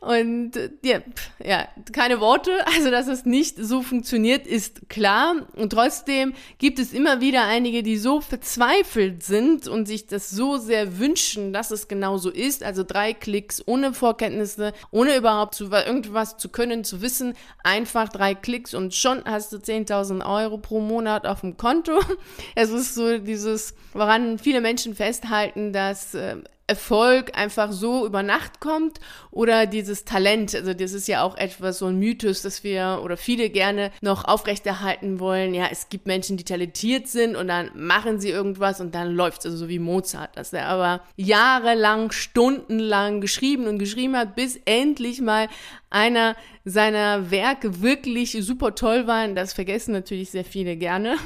Und 0.00 0.56
äh, 0.56 0.70
ja, 0.84 1.00
ja, 1.44 1.68
keine 1.92 2.20
Worte. 2.20 2.50
Also, 2.66 2.90
dass 2.90 3.06
es 3.06 3.24
nicht 3.24 3.56
so 3.58 3.82
funktioniert, 3.82 4.46
ist 4.46 4.88
klar. 4.88 5.46
Und 5.56 5.70
trotzdem 5.70 6.34
gibt 6.58 6.78
es 6.78 6.92
immer 6.92 7.20
wieder 7.20 7.44
einige, 7.44 7.82
die 7.82 7.96
so 7.96 8.20
verzweifelt 8.20 9.22
sind 9.22 9.68
und 9.68 9.86
sich 9.86 10.06
das 10.06 10.30
so 10.30 10.56
sehr 10.56 10.98
wünschen, 10.98 11.10
wünschen, 11.10 11.52
dass 11.52 11.70
es 11.70 11.88
genau 11.88 12.18
so 12.18 12.30
ist. 12.30 12.62
Also 12.62 12.84
drei 12.84 13.12
Klicks 13.12 13.62
ohne 13.66 13.92
Vorkenntnisse, 13.92 14.72
ohne 14.90 15.16
überhaupt 15.16 15.54
zu, 15.54 15.70
irgendwas 15.70 16.36
zu 16.36 16.48
können, 16.48 16.84
zu 16.84 17.02
wissen. 17.02 17.34
Einfach 17.64 18.08
drei 18.08 18.34
Klicks 18.34 18.74
und 18.74 18.94
schon 18.94 19.24
hast 19.24 19.52
du 19.52 19.56
10.000 19.56 20.24
Euro 20.24 20.58
pro 20.58 20.80
Monat 20.80 21.26
auf 21.26 21.40
dem 21.40 21.56
Konto. 21.56 22.00
Es 22.54 22.70
ist 22.70 22.94
so 22.94 23.18
dieses, 23.18 23.74
woran 23.92 24.38
viele 24.40 24.60
Menschen 24.60 24.94
festhalten, 24.94 25.72
dass 25.72 26.14
äh, 26.14 26.36
Erfolg 26.70 27.36
einfach 27.36 27.72
so 27.72 28.06
über 28.06 28.22
Nacht 28.22 28.60
kommt 28.60 29.00
oder 29.32 29.66
dieses 29.66 30.04
Talent. 30.04 30.54
Also 30.54 30.72
das 30.72 30.92
ist 30.92 31.08
ja 31.08 31.24
auch 31.24 31.36
etwas 31.36 31.80
so 31.80 31.86
ein 31.86 31.98
Mythos, 31.98 32.42
dass 32.42 32.62
wir 32.62 33.00
oder 33.02 33.16
viele 33.16 33.50
gerne 33.50 33.90
noch 34.02 34.24
aufrechterhalten 34.24 35.18
wollen. 35.18 35.52
Ja, 35.52 35.66
es 35.72 35.88
gibt 35.88 36.06
Menschen, 36.06 36.36
die 36.36 36.44
talentiert 36.44 37.08
sind 37.08 37.34
und 37.34 37.48
dann 37.48 37.72
machen 37.74 38.20
sie 38.20 38.30
irgendwas 38.30 38.80
und 38.80 38.94
dann 38.94 39.12
läuft 39.12 39.40
es. 39.40 39.46
Also 39.46 39.56
so 39.64 39.68
wie 39.68 39.80
Mozart, 39.80 40.36
dass 40.36 40.52
er 40.52 40.68
aber 40.68 41.02
jahrelang, 41.16 42.12
stundenlang 42.12 43.20
geschrieben 43.20 43.66
und 43.66 43.80
geschrieben 43.80 44.16
hat, 44.16 44.36
bis 44.36 44.60
endlich 44.64 45.20
mal 45.20 45.48
einer 45.90 46.36
seiner 46.64 47.30
Werke 47.30 47.82
wirklich 47.82 48.32
super 48.40 48.74
toll 48.74 49.06
waren. 49.06 49.34
Das 49.34 49.52
vergessen 49.52 49.92
natürlich 49.92 50.30
sehr 50.30 50.44
viele 50.44 50.76
gerne. 50.76 51.16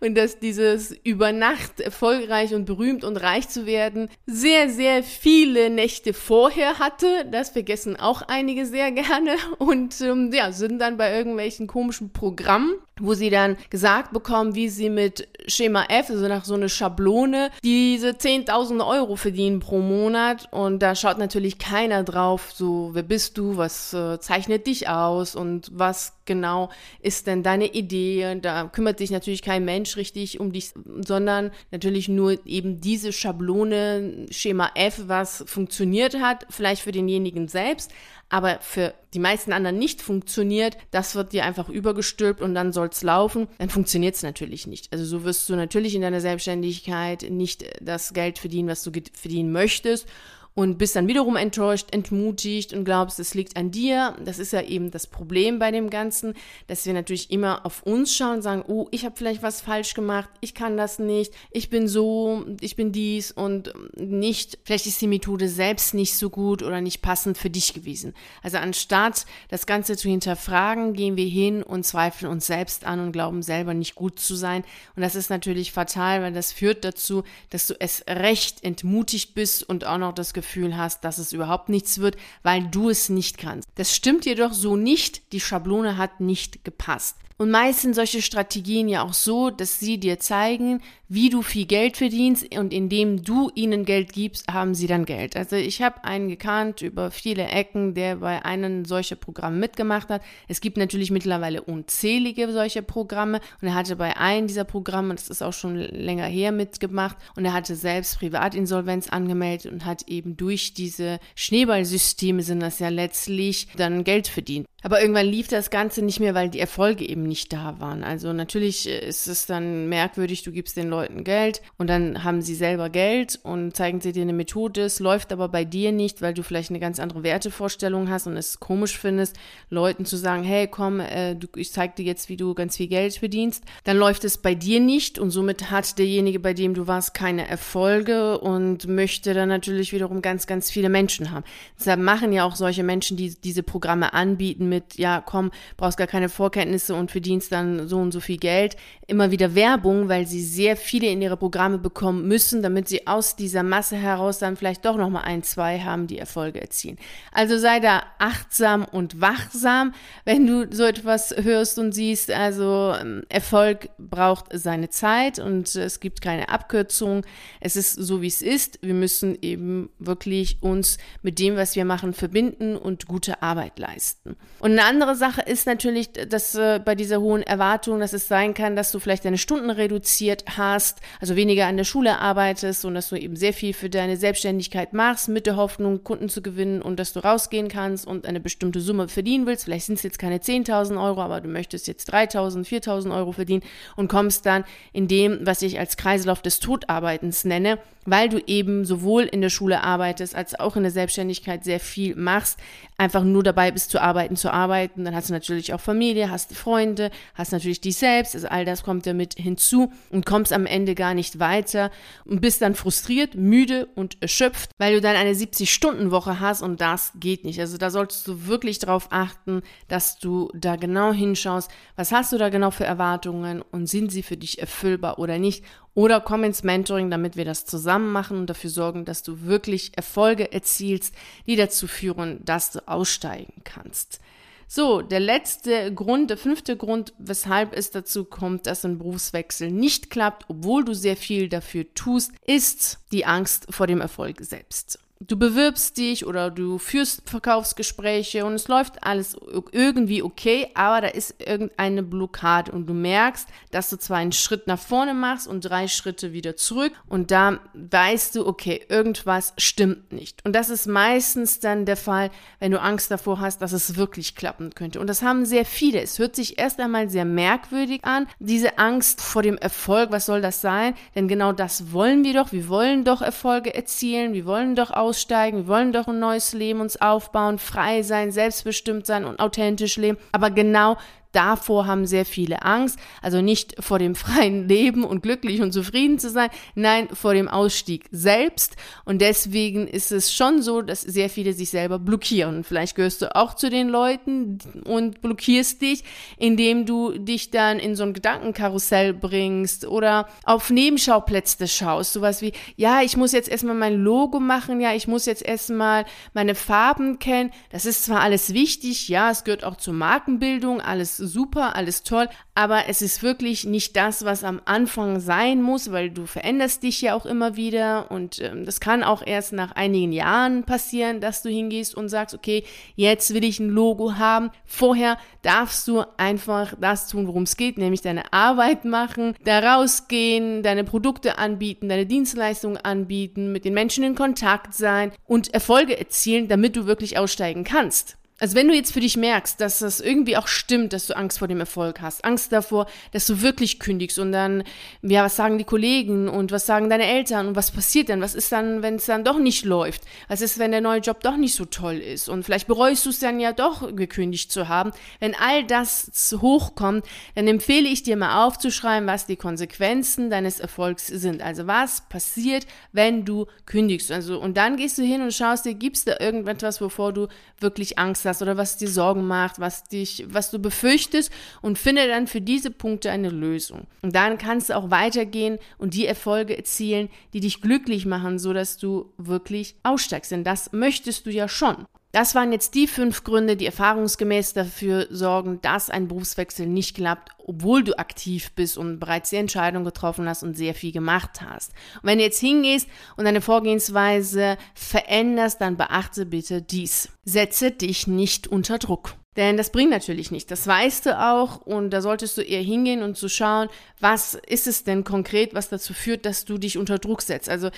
Und 0.00 0.16
dass 0.16 0.38
dieses 0.38 0.92
über 1.04 1.32
Nacht 1.32 1.80
erfolgreich 1.80 2.54
und 2.54 2.64
berühmt 2.64 3.04
und 3.04 3.16
reich 3.16 3.48
zu 3.48 3.66
werden 3.66 4.08
sehr, 4.26 4.70
sehr 4.70 5.02
viele 5.02 5.70
Nächte 5.70 6.14
vorher 6.14 6.78
hatte. 6.78 7.26
Das 7.30 7.50
vergessen 7.50 7.96
auch 7.96 8.22
einige 8.22 8.64
sehr 8.66 8.92
gerne. 8.92 9.36
Und 9.58 10.00
ähm, 10.00 10.30
ja, 10.32 10.52
sind 10.52 10.78
dann 10.78 10.96
bei 10.96 11.16
irgendwelchen 11.16 11.66
komischen 11.66 12.12
Programmen 12.12 12.74
wo 13.00 13.12
sie 13.12 13.28
dann 13.28 13.56
gesagt 13.68 14.12
bekommen, 14.12 14.54
wie 14.54 14.70
sie 14.70 14.88
mit 14.88 15.28
Schema 15.46 15.84
F, 15.88 16.08
also 16.08 16.26
nach 16.28 16.46
so 16.46 16.54
einer 16.54 16.70
Schablone, 16.70 17.50
diese 17.62 18.10
10.000 18.10 18.86
Euro 18.86 19.16
verdienen 19.16 19.60
pro 19.60 19.78
Monat. 19.78 20.48
Und 20.50 20.80
da 20.80 20.94
schaut 20.94 21.18
natürlich 21.18 21.58
keiner 21.58 22.04
drauf, 22.04 22.52
so, 22.54 22.90
wer 22.94 23.02
bist 23.02 23.36
du, 23.36 23.58
was 23.58 23.92
äh, 23.92 24.18
zeichnet 24.18 24.66
dich 24.66 24.88
aus 24.88 25.36
und 25.36 25.70
was 25.74 26.14
genau 26.24 26.70
ist 27.00 27.26
denn 27.26 27.42
deine 27.42 27.72
Idee. 27.72 28.38
Da 28.40 28.64
kümmert 28.64 28.98
sich 28.98 29.10
natürlich 29.10 29.42
kein 29.42 29.64
Mensch 29.64 29.96
richtig 29.96 30.40
um 30.40 30.52
dich, 30.52 30.72
sondern 31.06 31.50
natürlich 31.70 32.08
nur 32.08 32.44
eben 32.46 32.80
diese 32.80 33.12
Schablone, 33.12 34.26
Schema 34.30 34.70
F, 34.74 35.02
was 35.06 35.44
funktioniert 35.46 36.18
hat, 36.18 36.46
vielleicht 36.50 36.82
für 36.82 36.92
denjenigen 36.92 37.46
selbst, 37.48 37.92
aber 38.28 38.58
für 38.60 38.94
die 39.14 39.18
meisten 39.18 39.52
anderen 39.52 39.78
nicht 39.78 40.02
funktioniert, 40.02 40.76
das 40.90 41.14
wird 41.14 41.32
dir 41.32 41.44
einfach 41.44 41.68
übergestülpt 41.68 42.40
und 42.40 42.54
dann 42.54 42.72
soll 42.72 42.88
es 42.88 43.02
laufen, 43.02 43.48
dann 43.58 43.70
funktioniert 43.70 44.16
es 44.16 44.22
natürlich 44.22 44.66
nicht. 44.66 44.92
Also 44.92 45.04
so 45.04 45.24
wirst 45.24 45.48
du 45.48 45.54
natürlich 45.54 45.94
in 45.94 46.02
deiner 46.02 46.20
Selbstständigkeit 46.20 47.26
nicht 47.30 47.64
das 47.80 48.12
Geld 48.12 48.38
verdienen, 48.38 48.68
was 48.68 48.82
du 48.82 48.90
verdienen 49.12 49.52
möchtest 49.52 50.08
und 50.56 50.78
bist 50.78 50.96
dann 50.96 51.06
wiederum 51.06 51.36
enttäuscht, 51.36 51.88
entmutigt 51.92 52.72
und 52.72 52.86
glaubst, 52.86 53.20
es 53.20 53.34
liegt 53.34 53.58
an 53.58 53.70
dir. 53.70 54.16
Das 54.24 54.38
ist 54.38 54.54
ja 54.54 54.62
eben 54.62 54.90
das 54.90 55.06
Problem 55.06 55.58
bei 55.58 55.70
dem 55.70 55.90
Ganzen, 55.90 56.32
dass 56.66 56.86
wir 56.86 56.94
natürlich 56.94 57.30
immer 57.30 57.66
auf 57.66 57.82
uns 57.82 58.16
schauen 58.16 58.36
und 58.36 58.42
sagen, 58.42 58.64
oh, 58.66 58.88
ich 58.90 59.04
habe 59.04 59.14
vielleicht 59.16 59.42
was 59.42 59.60
falsch 59.60 59.92
gemacht, 59.92 60.30
ich 60.40 60.54
kann 60.54 60.78
das 60.78 60.98
nicht, 60.98 61.34
ich 61.50 61.68
bin 61.68 61.88
so, 61.88 62.46
ich 62.60 62.74
bin 62.74 62.90
dies 62.90 63.32
und 63.32 63.74
nicht, 63.96 64.58
vielleicht 64.64 64.86
ist 64.86 64.98
die 65.02 65.06
Methode 65.06 65.50
selbst 65.50 65.92
nicht 65.92 66.16
so 66.16 66.30
gut 66.30 66.62
oder 66.62 66.80
nicht 66.80 67.02
passend 67.02 67.36
für 67.36 67.50
dich 67.50 67.74
gewesen. 67.74 68.14
Also 68.42 68.56
anstatt 68.56 69.26
das 69.48 69.66
Ganze 69.66 69.94
zu 69.98 70.08
hinterfragen, 70.08 70.94
gehen 70.94 71.18
wir 71.18 71.28
hin 71.28 71.62
und 71.62 71.84
zweifeln 71.84 72.32
uns 72.32 72.46
selbst 72.46 72.86
an 72.86 73.00
und 73.00 73.12
glauben 73.12 73.42
selber 73.42 73.74
nicht 73.74 73.94
gut 73.94 74.18
zu 74.18 74.34
sein. 74.34 74.64
Und 74.96 75.02
das 75.02 75.16
ist 75.16 75.28
natürlich 75.28 75.72
fatal, 75.72 76.22
weil 76.22 76.32
das 76.32 76.50
führt 76.50 76.82
dazu, 76.82 77.24
dass 77.50 77.66
du 77.66 77.74
es 77.78 78.02
recht 78.08 78.64
entmutigt 78.64 79.34
bist 79.34 79.62
und 79.62 79.84
auch 79.84 79.98
noch 79.98 80.14
das 80.14 80.32
Gefühl 80.32 80.45
Gefühl 80.46 80.76
hast, 80.76 81.04
dass 81.04 81.18
es 81.18 81.32
überhaupt 81.32 81.68
nichts 81.68 81.98
wird, 81.98 82.16
weil 82.44 82.62
du 82.68 82.88
es 82.88 83.08
nicht 83.08 83.36
kannst. 83.36 83.68
Das 83.74 83.94
stimmt 83.94 84.24
jedoch 84.26 84.52
so 84.52 84.76
nicht. 84.76 85.32
Die 85.32 85.40
Schablone 85.40 85.96
hat 85.96 86.20
nicht 86.20 86.64
gepasst. 86.64 87.16
Und 87.38 87.50
meist 87.50 87.80
sind 87.80 87.94
solche 87.94 88.22
Strategien 88.22 88.88
ja 88.88 89.02
auch 89.02 89.12
so, 89.12 89.50
dass 89.50 89.78
sie 89.78 89.98
dir 89.98 90.18
zeigen, 90.18 90.80
wie 91.08 91.28
du 91.28 91.42
viel 91.42 91.66
Geld 91.66 91.98
verdienst 91.98 92.56
und 92.56 92.72
indem 92.72 93.22
du 93.22 93.50
ihnen 93.54 93.84
Geld 93.84 94.12
gibst, 94.12 94.50
haben 94.50 94.74
sie 94.74 94.86
dann 94.86 95.04
Geld. 95.04 95.36
Also 95.36 95.54
ich 95.54 95.82
habe 95.82 96.02
einen 96.02 96.28
gekannt 96.28 96.80
über 96.80 97.10
viele 97.10 97.46
Ecken, 97.46 97.94
der 97.94 98.16
bei 98.16 98.44
einem 98.44 98.86
solcher 98.86 99.16
Programme 99.16 99.58
mitgemacht 99.58 100.08
hat. 100.08 100.22
Es 100.48 100.60
gibt 100.62 100.78
natürlich 100.78 101.10
mittlerweile 101.10 101.62
unzählige 101.62 102.50
solche 102.52 102.82
Programme 102.82 103.40
und 103.60 103.68
er 103.68 103.74
hatte 103.74 103.96
bei 103.96 104.16
einem 104.16 104.48
dieser 104.48 104.64
Programme, 104.64 105.14
das 105.14 105.28
ist 105.28 105.42
auch 105.42 105.52
schon 105.52 105.76
länger 105.76 106.26
her, 106.26 106.52
mitgemacht 106.52 107.16
und 107.36 107.44
er 107.44 107.52
hatte 107.52 107.76
selbst 107.76 108.18
Privatinsolvenz 108.18 109.10
angemeldet 109.10 109.70
und 109.70 109.84
hat 109.84 110.08
eben 110.08 110.35
durch 110.36 110.74
diese 110.74 111.18
Schneeballsysteme 111.34 112.42
sind 112.42 112.60
das 112.60 112.78
ja 112.78 112.88
letztlich 112.88 113.68
dann 113.76 114.04
Geld 114.04 114.28
verdient. 114.28 114.66
Aber 114.86 115.00
irgendwann 115.00 115.26
lief 115.26 115.48
das 115.48 115.70
Ganze 115.70 116.00
nicht 116.00 116.20
mehr, 116.20 116.36
weil 116.36 116.48
die 116.48 116.60
Erfolge 116.60 117.08
eben 117.08 117.24
nicht 117.24 117.52
da 117.52 117.80
waren. 117.80 118.04
Also 118.04 118.32
natürlich 118.32 118.88
ist 118.88 119.26
es 119.26 119.44
dann 119.44 119.88
merkwürdig, 119.88 120.44
du 120.44 120.52
gibst 120.52 120.76
den 120.76 120.88
Leuten 120.88 121.24
Geld 121.24 121.60
und 121.76 121.90
dann 121.90 122.22
haben 122.22 122.40
sie 122.40 122.54
selber 122.54 122.88
Geld 122.88 123.40
und 123.42 123.74
zeigen 123.74 124.00
sie 124.00 124.12
dir 124.12 124.22
eine 124.22 124.32
Methode. 124.32 124.82
Es 124.82 125.00
läuft 125.00 125.32
aber 125.32 125.48
bei 125.48 125.64
dir 125.64 125.90
nicht, 125.90 126.22
weil 126.22 126.34
du 126.34 126.44
vielleicht 126.44 126.70
eine 126.70 126.78
ganz 126.78 127.00
andere 127.00 127.24
Wertevorstellung 127.24 128.08
hast 128.10 128.28
und 128.28 128.36
es 128.36 128.60
komisch 128.60 128.96
findest, 128.96 129.34
Leuten 129.70 130.04
zu 130.04 130.16
sagen, 130.16 130.44
hey, 130.44 130.68
komm, 130.68 131.00
äh, 131.00 131.34
ich 131.56 131.72
zeig 131.72 131.96
dir 131.96 132.04
jetzt, 132.04 132.28
wie 132.28 132.36
du 132.36 132.54
ganz 132.54 132.76
viel 132.76 132.86
Geld 132.86 133.16
verdienst. 133.16 133.64
Dann 133.82 133.96
läuft 133.96 134.22
es 134.22 134.38
bei 134.38 134.54
dir 134.54 134.78
nicht 134.78 135.18
und 135.18 135.32
somit 135.32 135.72
hat 135.72 135.98
derjenige, 135.98 136.38
bei 136.38 136.54
dem 136.54 136.74
du 136.74 136.86
warst, 136.86 137.12
keine 137.12 137.48
Erfolge 137.48 138.38
und 138.38 138.86
möchte 138.86 139.34
dann 139.34 139.48
natürlich 139.48 139.92
wiederum 139.92 140.22
ganz, 140.22 140.46
ganz 140.46 140.70
viele 140.70 140.90
Menschen 140.90 141.32
haben. 141.32 141.44
Deshalb 141.76 141.98
machen 141.98 142.32
ja 142.32 142.44
auch 142.44 142.54
solche 142.54 142.84
Menschen, 142.84 143.16
die 143.16 143.34
diese 143.34 143.64
Programme 143.64 144.14
anbieten, 144.14 144.75
mit, 144.76 144.98
ja, 144.98 145.22
komm, 145.24 145.50
brauchst 145.76 145.98
gar 145.98 146.06
keine 146.06 146.28
Vorkenntnisse 146.28 146.94
und 146.94 147.10
verdienst 147.10 147.50
dann 147.52 147.88
so 147.88 147.98
und 147.98 148.12
so 148.12 148.20
viel 148.20 148.36
Geld, 148.36 148.76
immer 149.06 149.30
wieder 149.30 149.54
Werbung, 149.54 150.08
weil 150.08 150.26
sie 150.26 150.42
sehr 150.42 150.76
viele 150.76 151.06
in 151.08 151.22
ihre 151.22 151.36
Programme 151.36 151.78
bekommen 151.78 152.26
müssen, 152.26 152.62
damit 152.62 152.88
sie 152.88 153.06
aus 153.06 153.36
dieser 153.36 153.62
Masse 153.62 153.96
heraus 153.96 154.38
dann 154.38 154.56
vielleicht 154.56 154.84
doch 154.84 154.96
nochmal 154.96 155.24
ein, 155.24 155.42
zwei 155.42 155.80
haben, 155.80 156.06
die 156.06 156.18
Erfolge 156.18 156.60
erzielen. 156.60 156.98
Also 157.32 157.56
sei 157.58 157.80
da 157.80 158.02
achtsam 158.18 158.84
und 158.84 159.20
wachsam, 159.20 159.94
wenn 160.24 160.46
du 160.46 160.66
so 160.74 160.84
etwas 160.84 161.34
hörst 161.36 161.78
und 161.78 161.92
siehst. 161.92 162.30
Also 162.30 162.94
ähm, 163.00 163.22
Erfolg 163.28 163.90
braucht 163.98 164.46
seine 164.52 164.90
Zeit 164.90 165.38
und 165.38 165.74
es 165.74 166.00
gibt 166.00 166.20
keine 166.20 166.48
Abkürzung. 166.48 167.24
Es 167.60 167.76
ist 167.76 167.92
so, 167.92 168.22
wie 168.22 168.26
es 168.26 168.42
ist. 168.42 168.80
Wir 168.82 168.94
müssen 168.94 169.38
eben 169.40 169.90
wirklich 169.98 170.58
uns 170.60 170.98
mit 171.22 171.38
dem, 171.38 171.56
was 171.56 171.76
wir 171.76 171.84
machen, 171.84 172.12
verbinden 172.12 172.76
und 172.76 173.06
gute 173.06 173.42
Arbeit 173.42 173.78
leisten. 173.78 174.36
Und 174.58 174.65
eine 174.72 174.84
andere 174.84 175.16
Sache 175.16 175.42
ist 175.42 175.66
natürlich, 175.66 176.12
dass 176.12 176.54
äh, 176.54 176.80
bei 176.82 176.94
dieser 176.94 177.20
hohen 177.20 177.42
Erwartung, 177.42 178.00
dass 178.00 178.12
es 178.12 178.26
sein 178.26 178.54
kann, 178.54 178.74
dass 178.74 178.90
du 178.90 178.98
vielleicht 178.98 179.24
deine 179.24 179.38
Stunden 179.38 179.70
reduziert 179.70 180.44
hast, 180.56 181.00
also 181.20 181.36
weniger 181.36 181.66
an 181.66 181.76
der 181.76 181.84
Schule 181.84 182.18
arbeitest 182.18 182.84
und 182.84 182.94
dass 182.94 183.08
du 183.10 183.16
eben 183.16 183.36
sehr 183.36 183.52
viel 183.52 183.74
für 183.74 183.90
deine 183.90 184.16
Selbstständigkeit 184.16 184.92
machst, 184.92 185.28
mit 185.28 185.46
der 185.46 185.56
Hoffnung, 185.56 186.04
Kunden 186.04 186.28
zu 186.28 186.40
gewinnen 186.42 186.80
und 186.80 186.98
dass 186.98 187.12
du 187.12 187.20
rausgehen 187.20 187.68
kannst 187.68 188.06
und 188.06 188.26
eine 188.26 188.40
bestimmte 188.40 188.80
Summe 188.80 189.08
verdienen 189.08 189.46
willst. 189.46 189.64
Vielleicht 189.64 189.86
sind 189.86 189.96
es 189.96 190.02
jetzt 190.02 190.18
keine 190.18 190.38
10.000 190.38 191.02
Euro, 191.02 191.20
aber 191.20 191.40
du 191.40 191.48
möchtest 191.48 191.86
jetzt 191.86 192.12
3.000, 192.12 192.66
4.000 192.66 193.14
Euro 193.14 193.32
verdienen 193.32 193.62
und 193.94 194.08
kommst 194.08 194.46
dann 194.46 194.64
in 194.92 195.06
dem, 195.06 195.40
was 195.42 195.62
ich 195.62 195.78
als 195.78 195.96
Kreislauf 195.96 196.40
des 196.40 196.60
Todarbeitens 196.60 197.44
nenne, 197.44 197.78
weil 198.06 198.28
du 198.28 198.42
eben 198.46 198.84
sowohl 198.84 199.24
in 199.24 199.40
der 199.40 199.50
Schule 199.50 199.82
arbeitest 199.82 200.34
als 200.34 200.58
auch 200.58 200.76
in 200.76 200.82
der 200.82 200.92
Selbstständigkeit 200.92 201.64
sehr 201.64 201.80
viel 201.80 202.16
machst, 202.16 202.58
einfach 202.98 203.22
nur 203.22 203.42
dabei 203.42 203.70
bist 203.70 203.90
zu 203.90 204.00
arbeiten, 204.00 204.36
zu 204.36 204.52
arbeiten. 204.52 205.04
Dann 205.04 205.14
hast 205.14 205.28
du 205.28 205.32
natürlich 205.32 205.74
auch 205.74 205.80
Familie, 205.80 206.30
hast 206.30 206.56
Freunde, 206.56 207.10
hast 207.34 207.52
natürlich 207.52 207.80
dich 207.80 207.96
selbst, 207.96 208.34
also 208.34 208.48
all 208.48 208.64
das 208.64 208.82
kommt 208.82 209.06
damit 209.06 209.34
hinzu 209.34 209.92
und 210.10 210.24
kommst 210.24 210.52
am 210.52 210.66
Ende 210.66 210.94
gar 210.94 211.14
nicht 211.14 211.38
weiter 211.38 211.90
und 212.24 212.40
bist 212.40 212.62
dann 212.62 212.74
frustriert, 212.74 213.34
müde 213.34 213.86
und 213.94 214.20
erschöpft, 214.22 214.70
weil 214.78 214.94
du 214.94 215.00
dann 215.00 215.16
eine 215.16 215.32
70-Stunden-Woche 215.32 216.40
hast 216.40 216.62
und 216.62 216.80
das 216.80 217.12
geht 217.20 217.44
nicht. 217.44 217.60
Also 217.60 217.76
da 217.76 217.90
solltest 217.90 218.26
du 218.28 218.46
wirklich 218.46 218.78
darauf 218.78 219.08
achten, 219.10 219.62
dass 219.88 220.18
du 220.18 220.50
da 220.54 220.76
genau 220.76 221.12
hinschaust, 221.12 221.70
was 221.96 222.12
hast 222.12 222.32
du 222.32 222.38
da 222.38 222.48
genau 222.48 222.70
für 222.70 222.84
Erwartungen 222.84 223.62
und 223.62 223.86
sind 223.86 224.10
sie 224.10 224.22
für 224.22 224.36
dich 224.36 224.58
erfüllbar 224.58 225.18
oder 225.18 225.38
nicht 225.38 225.64
oder 225.96 226.20
komm 226.20 226.44
ins 226.44 226.62
Mentoring, 226.62 227.10
damit 227.10 227.36
wir 227.36 227.46
das 227.46 227.64
zusammen 227.64 227.95
machen 227.98 228.38
und 228.38 228.50
dafür 228.50 228.70
sorgen, 228.70 229.04
dass 229.04 229.22
du 229.22 229.42
wirklich 229.42 229.92
Erfolge 229.96 230.52
erzielst, 230.52 231.14
die 231.46 231.56
dazu 231.56 231.86
führen, 231.86 232.44
dass 232.44 232.72
du 232.72 232.86
aussteigen 232.86 233.62
kannst. 233.64 234.20
So, 234.68 235.00
der 235.00 235.20
letzte 235.20 235.94
Grund, 235.94 236.28
der 236.30 236.36
fünfte 236.36 236.76
Grund, 236.76 237.14
weshalb 237.18 237.72
es 237.72 237.92
dazu 237.92 238.24
kommt, 238.24 238.66
dass 238.66 238.84
ein 238.84 238.98
Berufswechsel 238.98 239.70
nicht 239.70 240.10
klappt, 240.10 240.46
obwohl 240.48 240.84
du 240.84 240.92
sehr 240.92 241.16
viel 241.16 241.48
dafür 241.48 241.92
tust, 241.94 242.32
ist 242.44 242.98
die 243.12 243.26
Angst 243.26 243.66
vor 243.70 243.86
dem 243.86 244.00
Erfolg 244.00 244.38
selbst 244.40 244.98
du 245.20 245.38
bewirbst 245.38 245.96
dich 245.96 246.26
oder 246.26 246.50
du 246.50 246.78
führst 246.78 247.28
Verkaufsgespräche 247.28 248.44
und 248.44 248.54
es 248.54 248.68
läuft 248.68 249.02
alles 249.02 249.36
irgendwie 249.72 250.22
okay, 250.22 250.68
aber 250.74 251.00
da 251.00 251.08
ist 251.08 251.36
irgendeine 251.38 252.02
Blockade 252.02 252.70
und 252.72 252.86
du 252.86 252.92
merkst, 252.92 253.48
dass 253.70 253.88
du 253.88 253.96
zwar 253.96 254.18
einen 254.18 254.32
Schritt 254.32 254.66
nach 254.66 254.78
vorne 254.78 255.14
machst 255.14 255.48
und 255.48 255.62
drei 255.62 255.88
Schritte 255.88 256.32
wieder 256.32 256.56
zurück 256.56 256.92
und 257.08 257.30
da 257.30 257.60
weißt 257.74 258.36
du, 258.36 258.46
okay, 258.46 258.84
irgendwas 258.88 259.54
stimmt 259.56 260.12
nicht. 260.12 260.44
Und 260.44 260.54
das 260.54 260.68
ist 260.68 260.86
meistens 260.86 261.60
dann 261.60 261.86
der 261.86 261.96
Fall, 261.96 262.30
wenn 262.58 262.72
du 262.72 262.80
Angst 262.80 263.10
davor 263.10 263.40
hast, 263.40 263.62
dass 263.62 263.72
es 263.72 263.96
wirklich 263.96 264.34
klappen 264.34 264.74
könnte. 264.74 265.00
Und 265.00 265.06
das 265.06 265.22
haben 265.22 265.46
sehr 265.46 265.64
viele. 265.64 266.00
Es 266.02 266.18
hört 266.18 266.36
sich 266.36 266.58
erst 266.58 266.78
einmal 266.78 267.08
sehr 267.08 267.24
merkwürdig 267.24 268.04
an, 268.04 268.26
diese 268.38 268.78
Angst 268.78 269.22
vor 269.22 269.42
dem 269.42 269.56
Erfolg, 269.56 270.10
was 270.10 270.26
soll 270.26 270.42
das 270.42 270.60
sein? 270.60 270.94
Denn 271.14 271.26
genau 271.26 271.52
das 271.52 271.92
wollen 271.92 272.22
wir 272.22 272.34
doch. 272.34 272.52
Wir 272.52 272.68
wollen 272.68 273.04
doch 273.04 273.22
Erfolge 273.22 273.74
erzielen, 273.74 274.34
wir 274.34 274.44
wollen 274.44 274.74
doch 274.76 274.90
auch 274.90 275.05
aussteigen, 275.06 275.60
wir 275.60 275.68
wollen 275.68 275.92
doch 275.92 276.08
ein 276.08 276.18
neues 276.18 276.52
Leben 276.52 276.80
uns 276.80 277.00
aufbauen, 277.00 277.58
frei 277.58 278.02
sein, 278.02 278.32
selbstbestimmt 278.32 279.06
sein 279.06 279.24
und 279.24 279.38
authentisch 279.38 279.96
leben. 279.96 280.18
Aber 280.32 280.50
genau 280.50 280.96
davor 281.36 281.86
haben 281.86 282.06
sehr 282.06 282.24
viele 282.24 282.62
Angst. 282.62 282.98
Also 283.22 283.42
nicht 283.42 283.76
vor 283.78 283.98
dem 283.98 284.14
freien 284.14 284.68
Leben 284.68 285.04
und 285.04 285.22
glücklich 285.22 285.60
und 285.60 285.72
zufrieden 285.72 286.18
zu 286.18 286.30
sein, 286.30 286.48
nein, 286.74 287.08
vor 287.12 287.34
dem 287.34 287.48
Ausstieg 287.48 288.04
selbst. 288.10 288.76
Und 289.04 289.20
deswegen 289.20 289.86
ist 289.86 290.12
es 290.12 290.32
schon 290.32 290.62
so, 290.62 290.80
dass 290.80 291.02
sehr 291.02 291.28
viele 291.28 291.52
sich 291.52 291.70
selber 291.70 291.98
blockieren. 291.98 292.64
Vielleicht 292.64 292.96
gehörst 292.96 293.20
du 293.22 293.36
auch 293.36 293.54
zu 293.54 293.68
den 293.68 293.88
Leuten 293.88 294.58
und 294.84 295.20
blockierst 295.20 295.82
dich, 295.82 296.04
indem 296.38 296.86
du 296.86 297.18
dich 297.18 297.50
dann 297.50 297.78
in 297.78 297.94
so 297.94 298.04
ein 298.04 298.14
Gedankenkarussell 298.14 299.12
bringst 299.12 299.86
oder 299.86 300.28
auf 300.44 300.70
Nebenschauplätze 300.70 301.68
schaust. 301.68 302.14
Sowas 302.14 302.40
wie, 302.40 302.52
ja, 302.76 303.02
ich 303.02 303.16
muss 303.16 303.32
jetzt 303.32 303.48
erstmal 303.48 303.74
mein 303.74 303.96
Logo 303.96 304.40
machen, 304.40 304.80
ja, 304.80 304.94
ich 304.94 305.06
muss 305.06 305.26
jetzt 305.26 305.44
erstmal 305.44 306.06
meine 306.32 306.54
Farben 306.54 307.18
kennen. 307.18 307.50
Das 307.70 307.84
ist 307.84 308.04
zwar 308.04 308.20
alles 308.20 308.54
wichtig, 308.54 309.08
ja, 309.08 309.30
es 309.30 309.44
gehört 309.44 309.64
auch 309.64 309.76
zur 309.76 309.94
Markenbildung, 309.94 310.80
alles 310.80 311.25
super, 311.26 311.76
alles 311.76 312.02
toll, 312.02 312.28
aber 312.54 312.88
es 312.88 313.02
ist 313.02 313.22
wirklich 313.22 313.64
nicht 313.64 313.96
das, 313.96 314.24
was 314.24 314.44
am 314.44 314.60
Anfang 314.64 315.20
sein 315.20 315.60
muss, 315.60 315.92
weil 315.92 316.10
du 316.10 316.26
veränderst 316.26 316.82
dich 316.82 317.02
ja 317.02 317.14
auch 317.14 317.26
immer 317.26 317.56
wieder 317.56 318.10
und 318.10 318.40
ähm, 318.40 318.64
das 318.64 318.80
kann 318.80 319.02
auch 319.02 319.22
erst 319.24 319.52
nach 319.52 319.72
einigen 319.72 320.12
Jahren 320.12 320.64
passieren, 320.64 321.20
dass 321.20 321.42
du 321.42 321.48
hingehst 321.48 321.94
und 321.94 322.08
sagst, 322.08 322.34
okay, 322.34 322.64
jetzt 322.94 323.34
will 323.34 323.44
ich 323.44 323.60
ein 323.60 323.68
Logo 323.68 324.14
haben. 324.14 324.50
Vorher 324.64 325.18
darfst 325.42 325.86
du 325.88 326.02
einfach 326.16 326.74
das 326.80 327.08
tun, 327.08 327.26
worum 327.26 327.42
es 327.42 327.56
geht, 327.56 327.78
nämlich 327.78 328.02
deine 328.02 328.32
Arbeit 328.32 328.84
machen, 328.84 329.34
da 329.44 329.58
rausgehen, 329.58 330.62
deine 330.62 330.84
Produkte 330.84 331.38
anbieten, 331.38 331.88
deine 331.88 332.06
Dienstleistungen 332.06 332.78
anbieten, 332.78 333.52
mit 333.52 333.64
den 333.64 333.74
Menschen 333.74 334.04
in 334.04 334.14
Kontakt 334.14 334.74
sein 334.74 335.12
und 335.26 335.52
Erfolge 335.52 335.98
erzielen, 335.98 336.48
damit 336.48 336.76
du 336.76 336.86
wirklich 336.86 337.18
aussteigen 337.18 337.64
kannst. 337.64 338.16
Also 338.38 338.54
wenn 338.54 338.68
du 338.68 338.74
jetzt 338.74 338.92
für 338.92 339.00
dich 339.00 339.16
merkst, 339.16 339.58
dass 339.62 339.78
das 339.78 339.98
irgendwie 339.98 340.36
auch 340.36 340.46
stimmt, 340.46 340.92
dass 340.92 341.06
du 341.06 341.16
Angst 341.16 341.38
vor 341.38 341.48
dem 341.48 341.58
Erfolg 341.58 342.02
hast, 342.02 342.22
Angst 342.22 342.52
davor, 342.52 342.86
dass 343.12 343.26
du 343.26 343.40
wirklich 343.40 343.78
kündigst 343.78 344.18
und 344.18 344.30
dann, 344.30 344.62
ja, 345.00 345.24
was 345.24 345.36
sagen 345.36 345.56
die 345.56 345.64
Kollegen 345.64 346.28
und 346.28 346.52
was 346.52 346.66
sagen 346.66 346.90
deine 346.90 347.06
Eltern 347.06 347.48
und 347.48 347.56
was 347.56 347.70
passiert 347.70 348.10
dann? 348.10 348.20
Was 348.20 348.34
ist 348.34 348.52
dann, 348.52 348.82
wenn 348.82 348.96
es 348.96 349.06
dann 349.06 349.24
doch 349.24 349.38
nicht 349.38 349.64
läuft? 349.64 350.02
Was 350.28 350.42
ist, 350.42 350.58
wenn 350.58 350.70
der 350.70 350.82
neue 350.82 351.00
Job 351.00 351.22
doch 351.22 351.38
nicht 351.38 351.54
so 351.54 351.64
toll 351.64 351.96
ist? 351.96 352.28
Und 352.28 352.44
vielleicht 352.44 352.66
bereust 352.66 353.06
du 353.06 353.10
es 353.10 353.20
dann 353.20 353.40
ja 353.40 353.52
doch 353.52 353.96
gekündigt 353.96 354.52
zu 354.52 354.68
haben. 354.68 354.90
Wenn 355.18 355.34
all 355.34 355.64
das 355.64 356.36
hochkommt, 356.38 357.06
dann 357.36 357.48
empfehle 357.48 357.88
ich 357.88 358.02
dir 358.02 358.18
mal 358.18 358.44
aufzuschreiben, 358.46 359.08
was 359.08 359.24
die 359.24 359.36
Konsequenzen 359.36 360.28
deines 360.28 360.60
Erfolgs 360.60 361.06
sind. 361.06 361.40
Also 361.40 361.66
was 361.66 362.02
passiert, 362.10 362.66
wenn 362.92 363.24
du 363.24 363.46
kündigst? 363.64 364.12
Also 364.12 364.38
und 364.38 364.58
dann 364.58 364.76
gehst 364.76 364.98
du 364.98 365.02
hin 365.02 365.22
und 365.22 365.32
schaust 365.32 365.64
dir, 365.64 365.72
gibt 365.72 365.96
es 365.96 366.04
da 366.04 366.16
irgendetwas, 366.20 366.82
wovor 366.82 367.14
du 367.14 367.28
wirklich 367.60 367.98
Angst 367.98 368.25
hast 368.26 368.42
oder 368.42 368.56
was 368.56 368.76
dir 368.76 368.88
Sorgen 368.88 369.26
macht, 369.26 369.58
was 369.58 369.84
dich, 369.84 370.26
was 370.28 370.50
du 370.50 370.58
befürchtest 370.58 371.32
und 371.62 371.78
finde 371.78 372.06
dann 372.08 372.26
für 372.26 372.40
diese 372.40 372.70
Punkte 372.70 373.10
eine 373.10 373.30
Lösung. 373.30 373.86
Und 374.02 374.14
dann 374.14 374.38
kannst 374.38 374.70
du 374.70 374.76
auch 374.76 374.90
weitergehen 374.90 375.58
und 375.78 375.94
die 375.94 376.06
Erfolge 376.06 376.56
erzielen, 376.56 377.08
die 377.32 377.40
dich 377.40 377.60
glücklich 377.60 378.06
machen, 378.06 378.38
so 378.38 378.52
dass 378.52 378.76
du 378.76 379.12
wirklich 379.16 379.76
aussteigst. 379.82 380.32
Denn 380.32 380.44
das 380.44 380.72
möchtest 380.72 381.26
du 381.26 381.30
ja 381.30 381.48
schon. 381.48 381.86
Das 382.16 382.34
waren 382.34 382.50
jetzt 382.50 382.74
die 382.74 382.86
fünf 382.86 383.24
Gründe, 383.24 383.58
die 383.58 383.66
erfahrungsgemäß 383.66 384.54
dafür 384.54 385.06
sorgen, 385.10 385.60
dass 385.60 385.90
ein 385.90 386.08
Berufswechsel 386.08 386.66
nicht 386.66 386.96
klappt, 386.96 387.28
obwohl 387.36 387.84
du 387.84 387.98
aktiv 387.98 388.52
bist 388.52 388.78
und 388.78 388.98
bereits 388.98 389.28
die 389.28 389.36
Entscheidung 389.36 389.84
getroffen 389.84 390.26
hast 390.26 390.42
und 390.42 390.56
sehr 390.56 390.74
viel 390.74 390.92
gemacht 390.92 391.42
hast. 391.42 391.74
Und 391.96 392.04
wenn 392.04 392.16
du 392.16 392.24
jetzt 392.24 392.40
hingehst 392.40 392.88
und 393.18 393.26
deine 393.26 393.42
Vorgehensweise 393.42 394.56
veränderst, 394.74 395.60
dann 395.60 395.76
beachte 395.76 396.24
bitte 396.24 396.62
dies. 396.62 397.10
Setze 397.26 397.70
dich 397.70 398.06
nicht 398.06 398.48
unter 398.48 398.78
Druck. 398.78 399.12
Denn 399.36 399.56
das 399.56 399.70
bringt 399.70 399.90
natürlich 399.90 400.30
nicht. 400.30 400.50
Das 400.50 400.66
weißt 400.66 401.06
du 401.06 401.18
auch 401.18 401.60
und 401.60 401.90
da 401.90 402.00
solltest 402.00 402.38
du 402.38 402.42
eher 402.42 402.62
hingehen 402.62 403.02
und 403.02 403.16
zu 403.16 403.28
schauen, 403.28 403.68
was 404.00 404.38
ist 404.46 404.66
es 404.66 404.84
denn 404.84 405.04
konkret, 405.04 405.54
was 405.54 405.68
dazu 405.68 405.92
führt, 405.92 406.24
dass 406.24 406.44
du 406.44 406.56
dich 406.56 406.78
unter 406.78 406.98
Druck 406.98 407.22
setzt. 407.22 407.48
Also 407.48 407.70